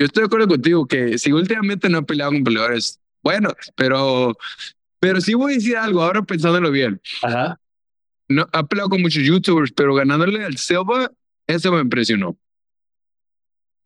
yo 0.00 0.06
estoy 0.06 0.22
de 0.22 0.26
acuerdo 0.28 0.48
contigo 0.48 0.86
que 0.86 1.18
si 1.18 1.30
últimamente 1.30 1.90
no 1.90 1.98
he 1.98 2.02
peleado 2.02 2.32
con 2.32 2.42
peleadores 2.42 2.98
buenos, 3.22 3.52
pero, 3.76 4.34
pero 4.98 5.20
sí 5.20 5.34
voy 5.34 5.52
a 5.52 5.54
decir 5.56 5.76
algo 5.76 6.00
ahora 6.02 6.22
pensándolo 6.22 6.70
bien. 6.70 6.98
Ajá. 7.22 7.60
No, 8.26 8.46
ha 8.50 8.66
peleado 8.66 8.88
con 8.88 9.02
muchos 9.02 9.22
youtubers, 9.22 9.72
pero 9.72 9.94
ganándole 9.94 10.42
al 10.42 10.56
Silva, 10.56 11.10
eso 11.46 11.70
me 11.72 11.82
impresionó. 11.82 12.38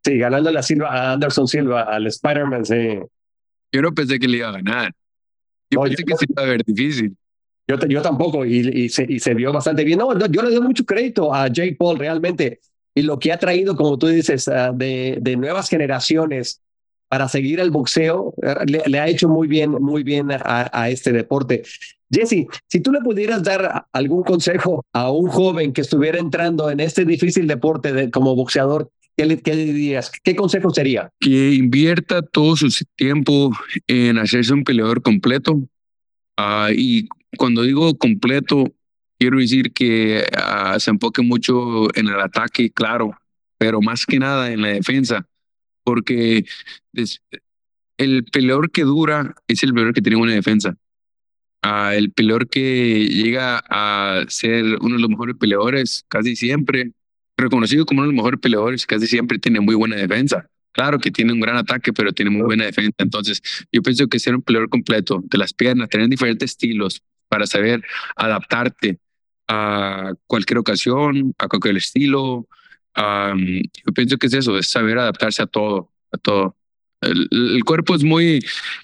Sí, 0.05 0.17
ganándole 0.19 0.61
a, 0.61 0.62
Silva, 0.62 0.88
a 0.93 1.12
Anderson 1.14 1.49
Silva, 1.49 1.83
al 1.83 2.07
Spider-Man, 2.07 2.64
sí. 2.64 3.01
Yo 3.74 3.82
no 3.82 3.92
pensé 3.92 4.18
que 4.18 4.28
le 4.28 4.38
iba 4.38 4.48
a 4.48 4.52
ganar. 4.52 4.94
Yo 5.70 5.82
pensé 5.82 6.04
que 6.04 6.16
se 6.16 6.26
iba 6.28 6.42
a 6.42 6.46
ver 6.46 6.64
difícil. 6.64 7.16
Yo, 7.66 7.76
yo 7.88 8.02
tampoco, 8.02 8.44
y, 8.46 8.58
y, 8.58 8.88
se, 8.88 9.04
y 9.08 9.18
se 9.18 9.34
vio 9.34 9.52
bastante 9.52 9.84
bien. 9.84 9.98
No, 9.98 10.16
yo 10.28 10.42
le 10.42 10.50
doy 10.50 10.60
mucho 10.60 10.84
crédito 10.84 11.34
a 11.34 11.48
Jake 11.48 11.76
Paul, 11.78 11.98
realmente 11.98 12.60
y 12.94 13.02
lo 13.02 13.18
que 13.18 13.32
ha 13.32 13.38
traído, 13.38 13.76
como 13.76 13.98
tú 13.98 14.06
dices, 14.06 14.46
ah, 14.48 14.72
de, 14.72 15.18
de 15.20 15.37
nuevas 15.37 15.68
generaciones 15.68 16.60
para 17.08 17.28
seguir 17.28 17.60
el 17.60 17.70
boxeo, 17.70 18.34
eh, 18.42 18.80
le, 18.87 18.98
ha 18.98 19.08
hecho 19.08 19.28
muy 19.28 19.48
bien, 19.48 19.72
muy 19.72 20.02
bien 20.04 20.30
a, 20.30 20.70
a, 20.72 20.90
este 20.90 21.12
deporte. 21.12 21.62
Jesse, 22.10 22.46
si 22.68 22.80
tú 22.80 22.92
le 22.92 23.00
pudieras 23.00 23.42
dar 23.42 23.87
algún 23.92 24.22
consejo 24.22 24.84
a 24.92 25.10
un 25.10 25.28
joven 25.28 25.72
que 25.72 25.80
estuviera 25.80 26.18
entrando 26.18 26.70
en 26.70 26.80
este 26.80 27.04
difícil 27.04 27.46
deporte 27.46 27.92
de, 27.92 28.10
como 28.10 28.37
boxeador, 28.37 28.90
¿qué 29.16 29.27
le, 29.27 29.40
qué 29.40 29.57
dirías? 29.57 30.11
¿Qué 30.22 30.35
consejo 30.35 30.70
sería? 30.70 31.11
Que 31.20 31.53
invierta 31.53 32.22
todo 32.22 32.57
su 32.57 32.68
tiempo 32.96 33.53
en 33.87 34.18
hacerse 34.18 34.53
un 34.53 34.64
peleador 34.64 35.03
completo. 35.03 35.55
Uh, 36.37 36.72
y 36.72 37.09
cuando 37.37 37.62
digo 37.62 37.96
completo, 37.96 38.72
quiero 39.18 39.38
decir 39.38 39.72
que 39.72 40.24
uh, 40.37 40.79
se 40.79 40.90
enfoque 40.90 41.22
mucho 41.22 41.94
en 41.96 42.09
el 42.09 42.20
ataque, 42.20 42.70
claro, 42.70 43.16
pero 43.59 43.81
más 43.81 44.07
que 44.07 44.18
nada 44.18 44.53
en 44.53 44.62
la 44.62 44.68
defensa, 44.68 45.27
porque 45.85 46.44
el 47.98 48.24
peleador 48.24 48.70
que 48.70 48.83
dura 48.83 49.35
es 49.46 49.62
el 49.62 49.70
peleador 49.70 49.94
que 49.94 50.03
tiene 50.03 50.20
una 50.20 50.35
defensa. 50.35 50.77
Uh, 51.64 51.92
el 51.92 52.12
peleador 52.12 52.48
que 52.48 53.07
llega 53.07 53.62
a 53.70 54.24
ser 54.29 54.64
uno 54.81 54.96
de 54.96 55.00
los 55.00 55.09
mejores 55.09 55.37
peleadores 55.37 56.05
casi 56.09 56.37
siempre, 56.37 56.92
reconocido 57.37 57.85
como 57.87 58.01
uno 58.01 58.09
de 58.09 58.12
los 58.12 58.16
mejores 58.16 58.40
peleadores, 58.40 58.87
casi 58.87 59.07
siempre 59.07 59.38
tiene 59.38 59.61
muy 59.61 59.75
buena 59.75 59.97
defensa. 59.97 60.49
Claro 60.73 60.99
que 60.99 61.11
tiene 61.11 61.33
un 61.33 61.40
gran 61.40 61.57
ataque, 61.57 61.92
pero 61.92 62.12
tiene 62.12 62.31
muy 62.31 62.42
buena 62.42 62.64
defensa. 62.64 62.97
Entonces, 62.99 63.40
yo 63.70 63.83
pienso 63.83 64.09
que 64.09 64.18
ser 64.18 64.35
un 64.35 64.42
peleador 64.42 64.68
completo 64.68 65.23
de 65.25 65.38
las 65.38 65.53
piernas, 65.53 65.88
tener 65.88 66.09
diferentes 66.09 66.51
estilos 66.51 67.03
para 67.29 67.47
saber 67.47 67.83
adaptarte 68.16 68.99
a 69.49 70.14
cualquier 70.27 70.59
ocasión, 70.59 71.35
a 71.38 71.49
cualquier 71.49 71.77
estilo. 71.77 72.49
yo 72.97 73.92
pienso 73.94 74.16
que 74.18 74.27
es 74.27 74.35
eso, 74.35 74.59
es 74.59 74.66
saber 74.66 74.99
adaptarse 74.99 75.42
a 75.42 75.47
todo, 75.47 75.92
a 76.12 76.18
todo. 76.18 76.57
El, 77.01 77.62
cuerpo 77.64 77.94
es 77.94 78.03
muy, 78.03 78.40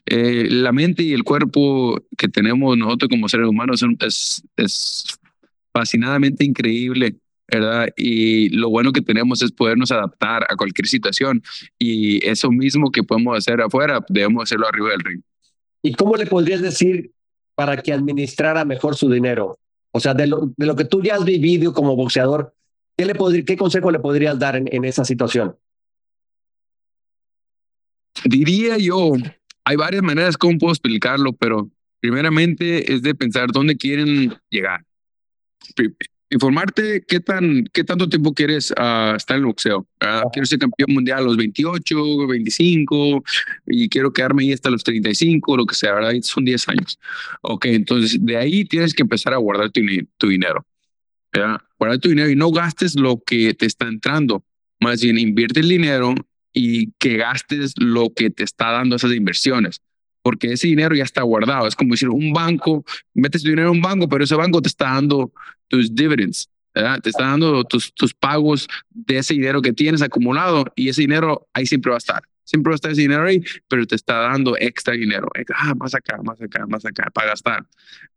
eh, 0.06 0.46
la 0.50 0.72
mente 0.72 1.02
y 1.02 1.12
el 1.12 1.24
cuerpo 1.24 2.04
que 2.16 2.28
tenemos 2.28 2.76
nosotros 2.76 3.08
como 3.08 3.28
seres 3.28 3.48
humanos 3.48 3.82
es, 4.00 4.42
es 4.56 5.18
fascinadamente 5.72 6.44
increíble, 6.44 7.16
¿verdad? 7.50 7.88
Y 7.96 8.48
lo 8.50 8.70
bueno 8.70 8.92
que 8.92 9.02
tenemos 9.02 9.42
es 9.42 9.52
podernos 9.52 9.90
adaptar 9.90 10.46
a 10.48 10.56
cualquier 10.56 10.86
situación 10.86 11.42
y 11.78 12.24
eso 12.26 12.50
mismo 12.50 12.90
que 12.90 13.02
podemos 13.02 13.36
hacer 13.36 13.60
afuera, 13.60 14.04
debemos 14.08 14.44
hacerlo 14.44 14.68
arriba 14.68 14.90
del 14.90 15.00
ring. 15.00 15.22
¿Y 15.82 15.94
cómo 15.94 16.16
le 16.16 16.26
podrías 16.26 16.60
decir 16.60 17.12
para 17.54 17.76
que 17.82 17.92
administrara 17.92 18.64
mejor 18.64 18.96
su 18.96 19.10
dinero? 19.10 19.58
O 19.92 20.00
sea, 20.00 20.14
de 20.14 20.26
lo, 20.26 20.52
de 20.56 20.66
lo 20.66 20.76
que 20.76 20.84
tú 20.84 21.02
ya 21.02 21.16
has 21.16 21.24
vivido 21.24 21.72
como 21.72 21.96
boxeador, 21.96 22.54
¿qué, 22.96 23.04
le 23.04 23.44
qué 23.44 23.56
consejo 23.56 23.90
le 23.90 23.98
podrías 23.98 24.38
dar 24.38 24.56
en, 24.56 24.68
en 24.70 24.84
esa 24.84 25.04
situación? 25.04 25.56
Diría 28.24 28.76
yo, 28.78 29.12
hay 29.64 29.76
varias 29.76 30.02
maneras 30.02 30.36
como 30.36 30.58
puedo 30.58 30.72
explicarlo, 30.72 31.32
pero 31.32 31.70
primeramente 32.00 32.92
es 32.92 33.02
de 33.02 33.14
pensar 33.14 33.50
dónde 33.50 33.76
quieren 33.76 34.34
llegar 34.50 34.84
informarte 36.30 37.04
qué, 37.06 37.20
tan, 37.20 37.64
qué 37.72 37.84
tanto 37.84 38.08
tiempo 38.08 38.32
quieres 38.32 38.70
uh, 38.70 39.16
estar 39.16 39.36
en 39.36 39.42
el 39.42 39.46
boxeo. 39.46 39.80
Uh, 40.00 40.30
quiero 40.32 40.46
ser 40.46 40.58
campeón 40.60 40.94
mundial 40.94 41.18
a 41.18 41.22
los 41.22 41.36
28, 41.36 42.26
25 42.26 43.22
y 43.66 43.88
quiero 43.88 44.12
quedarme 44.12 44.44
ahí 44.44 44.52
hasta 44.52 44.70
los 44.70 44.84
35, 44.84 45.56
lo 45.56 45.66
que 45.66 45.74
sea, 45.74 45.94
¿verdad? 45.94 46.12
Son 46.22 46.44
10 46.44 46.68
años. 46.68 46.98
Ok, 47.42 47.66
entonces 47.66 48.18
de 48.24 48.36
ahí 48.36 48.64
tienes 48.64 48.94
que 48.94 49.02
empezar 49.02 49.34
a 49.34 49.38
guardar 49.38 49.70
tu, 49.70 49.80
tu 50.16 50.28
dinero. 50.28 50.64
Guarda 51.78 51.98
tu 51.98 52.08
dinero 52.08 52.30
y 52.30 52.36
no 52.36 52.50
gastes 52.50 52.94
lo 52.94 53.20
que 53.24 53.54
te 53.54 53.66
está 53.66 53.86
entrando. 53.86 54.44
Más 54.80 55.02
bien, 55.02 55.18
invierte 55.18 55.60
el 55.60 55.68
dinero 55.68 56.14
y 56.52 56.92
que 56.92 57.16
gastes 57.16 57.74
lo 57.76 58.12
que 58.14 58.30
te 58.30 58.44
está 58.44 58.70
dando 58.70 58.96
esas 58.96 59.12
inversiones. 59.12 59.80
Porque 60.22 60.52
ese 60.52 60.66
dinero 60.66 60.94
ya 60.94 61.04
está 61.04 61.22
guardado. 61.22 61.66
Es 61.66 61.74
como 61.74 61.94
decir, 61.94 62.08
un 62.08 62.32
banco, 62.32 62.84
metes 63.14 63.42
tu 63.42 63.48
dinero 63.48 63.68
en 63.68 63.76
un 63.76 63.82
banco, 63.82 64.08
pero 64.08 64.24
ese 64.24 64.34
banco 64.34 64.60
te 64.60 64.68
está 64.68 64.86
dando 64.86 65.32
tus 65.68 65.94
dividends. 65.94 66.48
Te 66.72 67.10
está 67.10 67.24
dando 67.24 67.64
tus, 67.64 67.92
tus 67.94 68.14
pagos 68.14 68.68
de 68.90 69.18
ese 69.18 69.34
dinero 69.34 69.60
que 69.60 69.72
tienes 69.72 70.02
acumulado 70.02 70.64
y 70.76 70.88
ese 70.88 71.00
dinero 71.00 71.48
ahí 71.52 71.66
siempre 71.66 71.90
va 71.90 71.96
a 71.96 71.98
estar. 71.98 72.22
Siempre 72.44 72.70
va 72.70 72.74
a 72.74 72.76
estar 72.76 72.90
ese 72.90 73.02
dinero 73.02 73.24
ahí, 73.24 73.42
pero 73.68 73.86
te 73.86 73.94
está 73.94 74.18
dando 74.18 74.56
extra 74.58 74.94
dinero. 74.94 75.28
Ah, 75.54 75.74
más 75.74 75.94
acá, 75.94 76.20
más 76.22 76.40
acá, 76.40 76.66
más 76.66 76.84
acá, 76.84 77.08
para 77.12 77.28
gastar, 77.28 77.64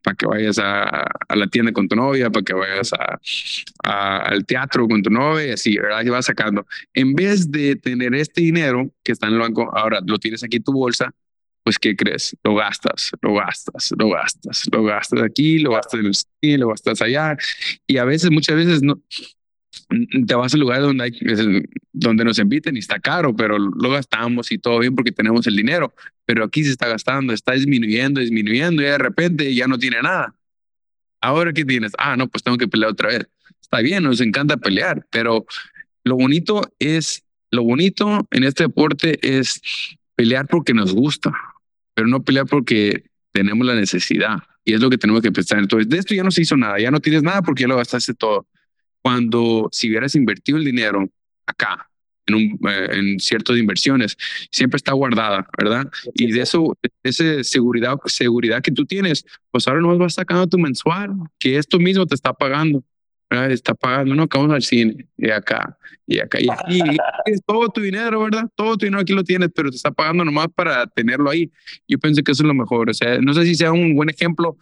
para 0.01 0.15
que 0.15 0.25
vayas 0.25 0.57
a, 0.57 1.03
a 1.27 1.35
la 1.35 1.47
tienda 1.47 1.71
con 1.71 1.87
tu 1.87 1.95
novia, 1.95 2.31
para 2.31 2.43
que 2.43 2.53
vayas 2.53 2.91
a, 2.93 3.19
al 4.23 4.45
teatro 4.45 4.87
con 4.87 5.03
tu 5.03 5.11
novia, 5.11 5.47
y 5.47 5.51
así, 5.51 5.77
¿verdad? 5.77 6.03
Y 6.03 6.09
vas 6.09 6.25
sacando. 6.25 6.65
En 6.95 7.13
vez 7.13 7.51
de 7.51 7.75
tener 7.75 8.15
este 8.15 8.41
dinero 8.41 8.91
que 9.03 9.11
está 9.11 9.27
en 9.27 9.33
el 9.33 9.39
banco, 9.39 9.71
ahora 9.75 9.99
lo 10.03 10.17
tienes 10.17 10.43
aquí 10.43 10.57
en 10.57 10.63
tu 10.63 10.73
bolsa, 10.73 11.13
pues 11.63 11.79
¿qué 11.79 11.95
crees? 11.95 12.35
Lo 12.43 12.55
gastas, 12.55 13.11
lo 13.21 13.33
gastas, 13.35 13.93
lo 13.97 14.09
gastas, 14.09 14.63
lo 14.71 14.83
gastas 14.83 15.21
aquí, 15.21 15.59
lo 15.59 15.71
gastas 15.71 15.99
en 15.99 16.05
el 16.07 16.15
cine, 16.15 16.57
lo 16.57 16.67
gastas 16.69 17.01
allá. 17.01 17.37
Y 17.87 17.97
a 17.97 18.05
veces, 18.05 18.31
muchas 18.31 18.55
veces, 18.55 18.81
no, 18.83 19.01
te 20.27 20.35
vas 20.35 20.53
al 20.53 20.59
lugar 20.59 20.81
donde, 20.81 21.05
hay, 21.05 21.19
donde 21.91 22.25
nos 22.25 22.39
inviten 22.39 22.75
y 22.75 22.79
está 22.79 22.99
caro, 22.99 23.35
pero 23.35 23.57
lo 23.57 23.89
gastamos 23.89 24.51
y 24.51 24.57
todo 24.57 24.79
bien 24.79 24.95
porque 24.95 25.11
tenemos 25.11 25.47
el 25.47 25.55
dinero. 25.55 25.93
Pero 26.25 26.43
aquí 26.43 26.63
se 26.63 26.71
está 26.71 26.87
gastando, 26.87 27.33
está 27.33 27.53
disminuyendo, 27.53 28.19
disminuyendo 28.19 28.81
y 28.81 28.85
de 28.85 28.97
repente 28.97 29.53
ya 29.53 29.67
no 29.67 29.77
tiene 29.77 30.01
nada. 30.01 30.35
Ahora, 31.21 31.53
¿qué 31.53 31.63
tienes? 31.63 31.93
Ah, 31.97 32.17
no, 32.17 32.27
pues 32.27 32.43
tengo 32.43 32.57
que 32.57 32.67
pelear 32.67 32.91
otra 32.91 33.09
vez. 33.09 33.27
Está 33.61 33.79
bien, 33.79 34.03
nos 34.03 34.19
encanta 34.19 34.57
pelear, 34.57 35.05
pero 35.09 35.45
lo 36.03 36.15
bonito 36.15 36.61
es, 36.79 37.23
lo 37.49 37.63
bonito 37.63 38.27
en 38.31 38.43
este 38.43 38.63
deporte 38.63 39.17
es 39.21 39.61
pelear 40.15 40.47
porque 40.47 40.73
nos 40.73 40.93
gusta, 40.93 41.33
pero 41.93 42.07
no 42.07 42.23
pelear 42.23 42.45
porque 42.45 43.03
tenemos 43.31 43.65
la 43.65 43.75
necesidad. 43.75 44.37
Y 44.65 44.73
es 44.73 44.81
lo 44.81 44.89
que 44.89 44.97
tenemos 44.97 45.21
que 45.21 45.31
pensar. 45.31 45.59
Entonces, 45.59 45.89
de 45.89 45.97
esto 45.97 46.15
ya 46.15 46.23
no 46.23 46.31
se 46.31 46.41
hizo 46.41 46.55
nada, 46.55 46.79
ya 46.79 46.91
no 46.91 46.99
tienes 46.99 47.23
nada 47.23 47.41
porque 47.41 47.63
ya 47.63 47.67
lo 47.67 47.75
gastaste 47.75 48.13
todo 48.13 48.47
cuando 49.03 49.67
si 49.71 49.89
hubieras 49.89 50.15
invertido 50.15 50.57
el 50.57 50.63
dinero 50.63 51.07
acá, 51.45 51.89
en, 52.25 52.35
un, 52.35 52.59
eh, 52.69 52.87
en 52.91 53.19
ciertas 53.19 53.57
inversiones, 53.57 54.17
siempre 54.49 54.77
está 54.77 54.93
guardada, 54.93 55.45
¿verdad? 55.57 55.91
Y 56.13 56.31
de 56.31 56.41
eso, 56.41 56.77
esa 57.03 57.43
seguridad, 57.43 57.97
seguridad 58.05 58.61
que 58.61 58.71
tú 58.71 58.85
tienes, 58.85 59.25
pues 59.51 59.67
ahora 59.67 59.81
no 59.81 59.97
vas 59.97 60.13
sacando 60.13 60.47
tu 60.47 60.57
mensual, 60.57 61.11
que 61.37 61.57
esto 61.57 61.79
mismo 61.79 62.05
te 62.05 62.15
está 62.15 62.31
pagando 62.33 62.81
está 63.33 63.73
pagando, 63.73 64.15
no, 64.15 64.23
acabamos 64.23 64.55
al 64.55 64.61
cine, 64.61 65.07
y 65.17 65.29
acá, 65.29 65.77
y 66.05 66.19
acá, 66.19 66.39
y 66.39 66.49
aquí, 66.49 66.97
es 67.25 67.41
todo 67.45 67.69
tu 67.69 67.81
dinero, 67.81 68.23
¿verdad? 68.23 68.49
Todo 68.55 68.77
tu 68.77 68.85
dinero 68.85 69.01
aquí 69.01 69.13
lo 69.13 69.23
tienes, 69.23 69.49
pero 69.53 69.69
te 69.69 69.77
está 69.77 69.91
pagando 69.91 70.23
nomás 70.25 70.47
para 70.53 70.85
tenerlo 70.87 71.29
ahí. 71.29 71.51
Yo 71.87 71.97
pienso 71.99 72.21
que 72.23 72.31
eso 72.31 72.43
es 72.43 72.47
lo 72.47 72.53
mejor, 72.53 72.89
o 72.89 72.93
sea, 72.93 73.19
no 73.19 73.33
sé 73.33 73.43
si 73.45 73.55
sea 73.55 73.71
un 73.71 73.95
buen 73.95 74.09
ejemplo, 74.09 74.57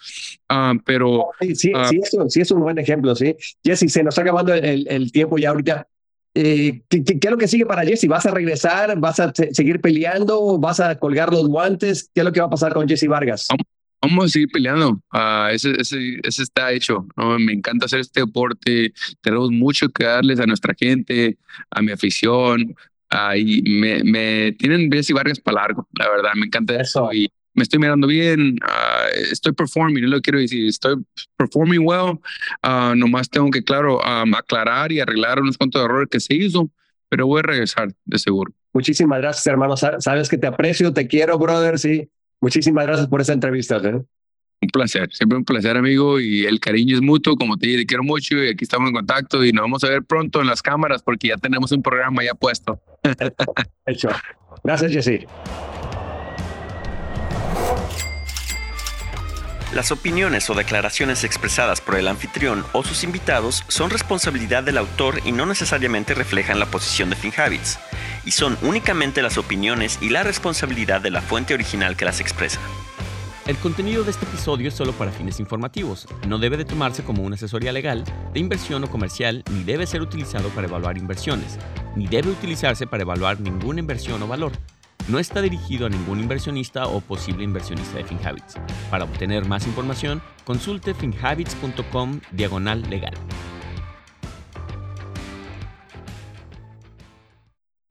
uh, 0.49 0.77
pero... 0.85 1.27
Sí, 1.39 1.55
sí, 1.55 1.73
uh, 1.73 1.85
sí, 1.85 1.99
eso, 2.03 2.29
sí, 2.29 2.41
es 2.41 2.51
un 2.51 2.61
buen 2.61 2.77
ejemplo, 2.77 3.15
sí. 3.15 3.35
Jesse, 3.63 3.91
se 3.91 4.03
nos 4.03 4.13
está 4.13 4.21
acabando 4.21 4.53
el, 4.53 4.87
el 4.87 5.11
tiempo 5.11 5.37
ya 5.37 5.49
ahorita. 5.49 5.87
Eh, 6.33 6.81
¿qué, 6.87 7.03
¿qué, 7.03 7.19
es 7.21 7.31
lo 7.31 7.37
que 7.37 7.47
sigue 7.47 7.65
para 7.65 7.83
Jesse? 7.83 8.07
¿Vas 8.07 8.25
a 8.25 8.31
regresar? 8.31 8.97
¿Vas 8.99 9.19
a 9.19 9.33
seguir 9.51 9.81
peleando? 9.81 10.57
¿Vas 10.59 10.79
a 10.79 10.95
colgar 10.97 11.31
los 11.31 11.47
guantes? 11.47 12.09
¿Qué 12.13 12.21
es 12.21 12.25
lo 12.25 12.31
que 12.31 12.39
va 12.39 12.47
a 12.47 12.49
pasar 12.49 12.73
con 12.73 12.87
Jesse 12.87 13.07
Vargas? 13.07 13.47
Vamos, 13.49 13.65
Vamos 14.01 14.25
a 14.25 14.27
seguir 14.29 14.49
peleando. 14.51 14.99
Uh, 15.13 15.49
ese, 15.51 15.79
ese, 15.79 16.19
ese, 16.23 16.43
está 16.43 16.71
hecho. 16.71 17.05
¿no? 17.15 17.37
Me 17.37 17.53
encanta 17.53 17.85
hacer 17.85 17.99
este 17.99 18.21
deporte. 18.21 18.93
Tenemos 19.21 19.51
mucho 19.51 19.89
que 19.89 20.05
darles 20.05 20.39
a 20.39 20.47
nuestra 20.47 20.73
gente, 20.73 21.37
a 21.69 21.81
mi 21.81 21.91
afición. 21.91 22.75
Uh, 23.13 23.35
y 23.35 23.61
me, 23.61 24.03
me 24.03 24.53
tienen 24.53 24.91
Jesse 24.91 25.11
Vargas 25.11 25.39
para 25.39 25.61
largo, 25.61 25.87
la 25.99 26.09
verdad. 26.09 26.31
Me 26.35 26.47
encanta 26.47 26.81
eso. 26.81 27.13
Y 27.13 27.31
me 27.53 27.61
estoy 27.61 27.77
mirando 27.77 28.07
bien. 28.07 28.57
Uh, 28.63 29.31
estoy 29.31 29.53
performing, 29.53 30.03
no 30.03 30.09
lo 30.09 30.21
quiero 30.21 30.39
decir. 30.39 30.65
Estoy 30.67 30.95
performing 31.37 31.85
well. 31.85 32.19
nomás 32.97 33.29
tengo 33.29 33.51
que, 33.51 33.63
claro, 33.63 33.99
um, 33.99 34.33
aclarar 34.33 34.91
y 34.91 34.99
arreglar 34.99 35.39
unos 35.39 35.59
cuantos 35.59 35.83
errores 35.83 36.07
que 36.09 36.19
se 36.19 36.33
hizo. 36.33 36.71
Pero 37.07 37.27
voy 37.27 37.39
a 37.39 37.43
regresar, 37.43 37.89
de 38.05 38.17
seguro. 38.17 38.51
Muchísimas 38.73 39.19
gracias, 39.19 39.45
hermano. 39.45 39.75
Sabes 39.77 40.27
que 40.27 40.37
te 40.37 40.47
aprecio, 40.47 40.91
te 40.91 41.05
quiero, 41.07 41.37
brother. 41.37 41.77
Sí 41.77 42.09
Muchísimas 42.41 42.85
gracias 42.87 43.07
por 43.07 43.21
esta 43.21 43.33
entrevista. 43.33 43.77
¿eh? 43.77 44.01
Un 44.63 44.69
placer, 44.73 45.11
siempre 45.13 45.37
un 45.37 45.45
placer, 45.45 45.77
amigo. 45.77 46.19
Y 46.19 46.45
el 46.45 46.59
cariño 46.59 46.95
es 46.95 47.01
mutuo, 47.01 47.35
como 47.35 47.57
te, 47.57 47.77
te 47.77 47.85
quiero 47.85 48.03
mucho. 48.03 48.43
Y 48.43 48.49
aquí 48.49 48.63
estamos 48.63 48.89
en 48.89 48.95
contacto. 48.95 49.45
Y 49.45 49.53
nos 49.53 49.63
vamos 49.63 49.83
a 49.83 49.89
ver 49.89 50.03
pronto 50.03 50.41
en 50.41 50.47
las 50.47 50.61
cámaras 50.61 51.03
porque 51.03 51.29
ya 51.29 51.37
tenemos 51.37 51.71
un 51.71 51.83
programa 51.83 52.23
ya 52.23 52.33
puesto. 52.33 52.81
Hecho. 53.85 54.09
Gracias, 54.63 54.91
Jesse. 54.91 55.25
Las 59.73 59.89
opiniones 59.93 60.49
o 60.49 60.53
declaraciones 60.53 61.23
expresadas 61.23 61.79
por 61.79 61.95
el 61.95 62.09
anfitrión 62.09 62.65
o 62.73 62.83
sus 62.83 63.05
invitados 63.05 63.63
son 63.69 63.89
responsabilidad 63.89 64.63
del 64.63 64.77
autor 64.77 65.21
y 65.23 65.31
no 65.31 65.45
necesariamente 65.45 66.13
reflejan 66.13 66.59
la 66.59 66.65
posición 66.65 67.09
de 67.09 67.15
FinHabits, 67.15 67.79
y 68.25 68.31
son 68.31 68.57
únicamente 68.61 69.21
las 69.21 69.37
opiniones 69.37 69.99
y 70.01 70.09
la 70.09 70.23
responsabilidad 70.23 71.01
de 71.01 71.11
la 71.11 71.21
fuente 71.21 71.53
original 71.53 71.95
que 71.95 72.05
las 72.05 72.19
expresa. 72.19 72.59
El 73.47 73.57
contenido 73.57 74.03
de 74.03 74.11
este 74.11 74.25
episodio 74.25 74.67
es 74.67 74.75
solo 74.75 74.93
para 74.93 75.11
fines 75.11 75.39
informativos, 75.39 76.07
no 76.27 76.37
debe 76.37 76.57
de 76.57 76.65
tomarse 76.65 77.03
como 77.03 77.23
una 77.23 77.35
asesoría 77.35 77.71
legal, 77.71 78.03
de 78.33 78.39
inversión 78.39 78.83
o 78.83 78.89
comercial, 78.89 79.43
ni 79.51 79.63
debe 79.63 79.87
ser 79.87 80.01
utilizado 80.01 80.49
para 80.49 80.67
evaluar 80.67 80.97
inversiones, 80.97 81.57
ni 81.95 82.07
debe 82.07 82.29
utilizarse 82.29 82.87
para 82.87 83.03
evaluar 83.03 83.39
ninguna 83.39 83.79
inversión 83.79 84.21
o 84.21 84.27
valor 84.27 84.51
no 85.07 85.19
está 85.19 85.41
dirigido 85.41 85.85
a 85.85 85.89
ningún 85.89 86.19
inversionista 86.19 86.87
o 86.87 87.01
posible 87.01 87.43
inversionista 87.43 87.97
de 87.97 88.03
FinHabits. 88.03 88.55
Para 88.89 89.05
obtener 89.05 89.45
más 89.45 89.67
información, 89.67 90.21
consulte 90.45 90.93
finhabits.com 90.93 92.21
diagonal 92.31 92.81
legal. 92.89 93.13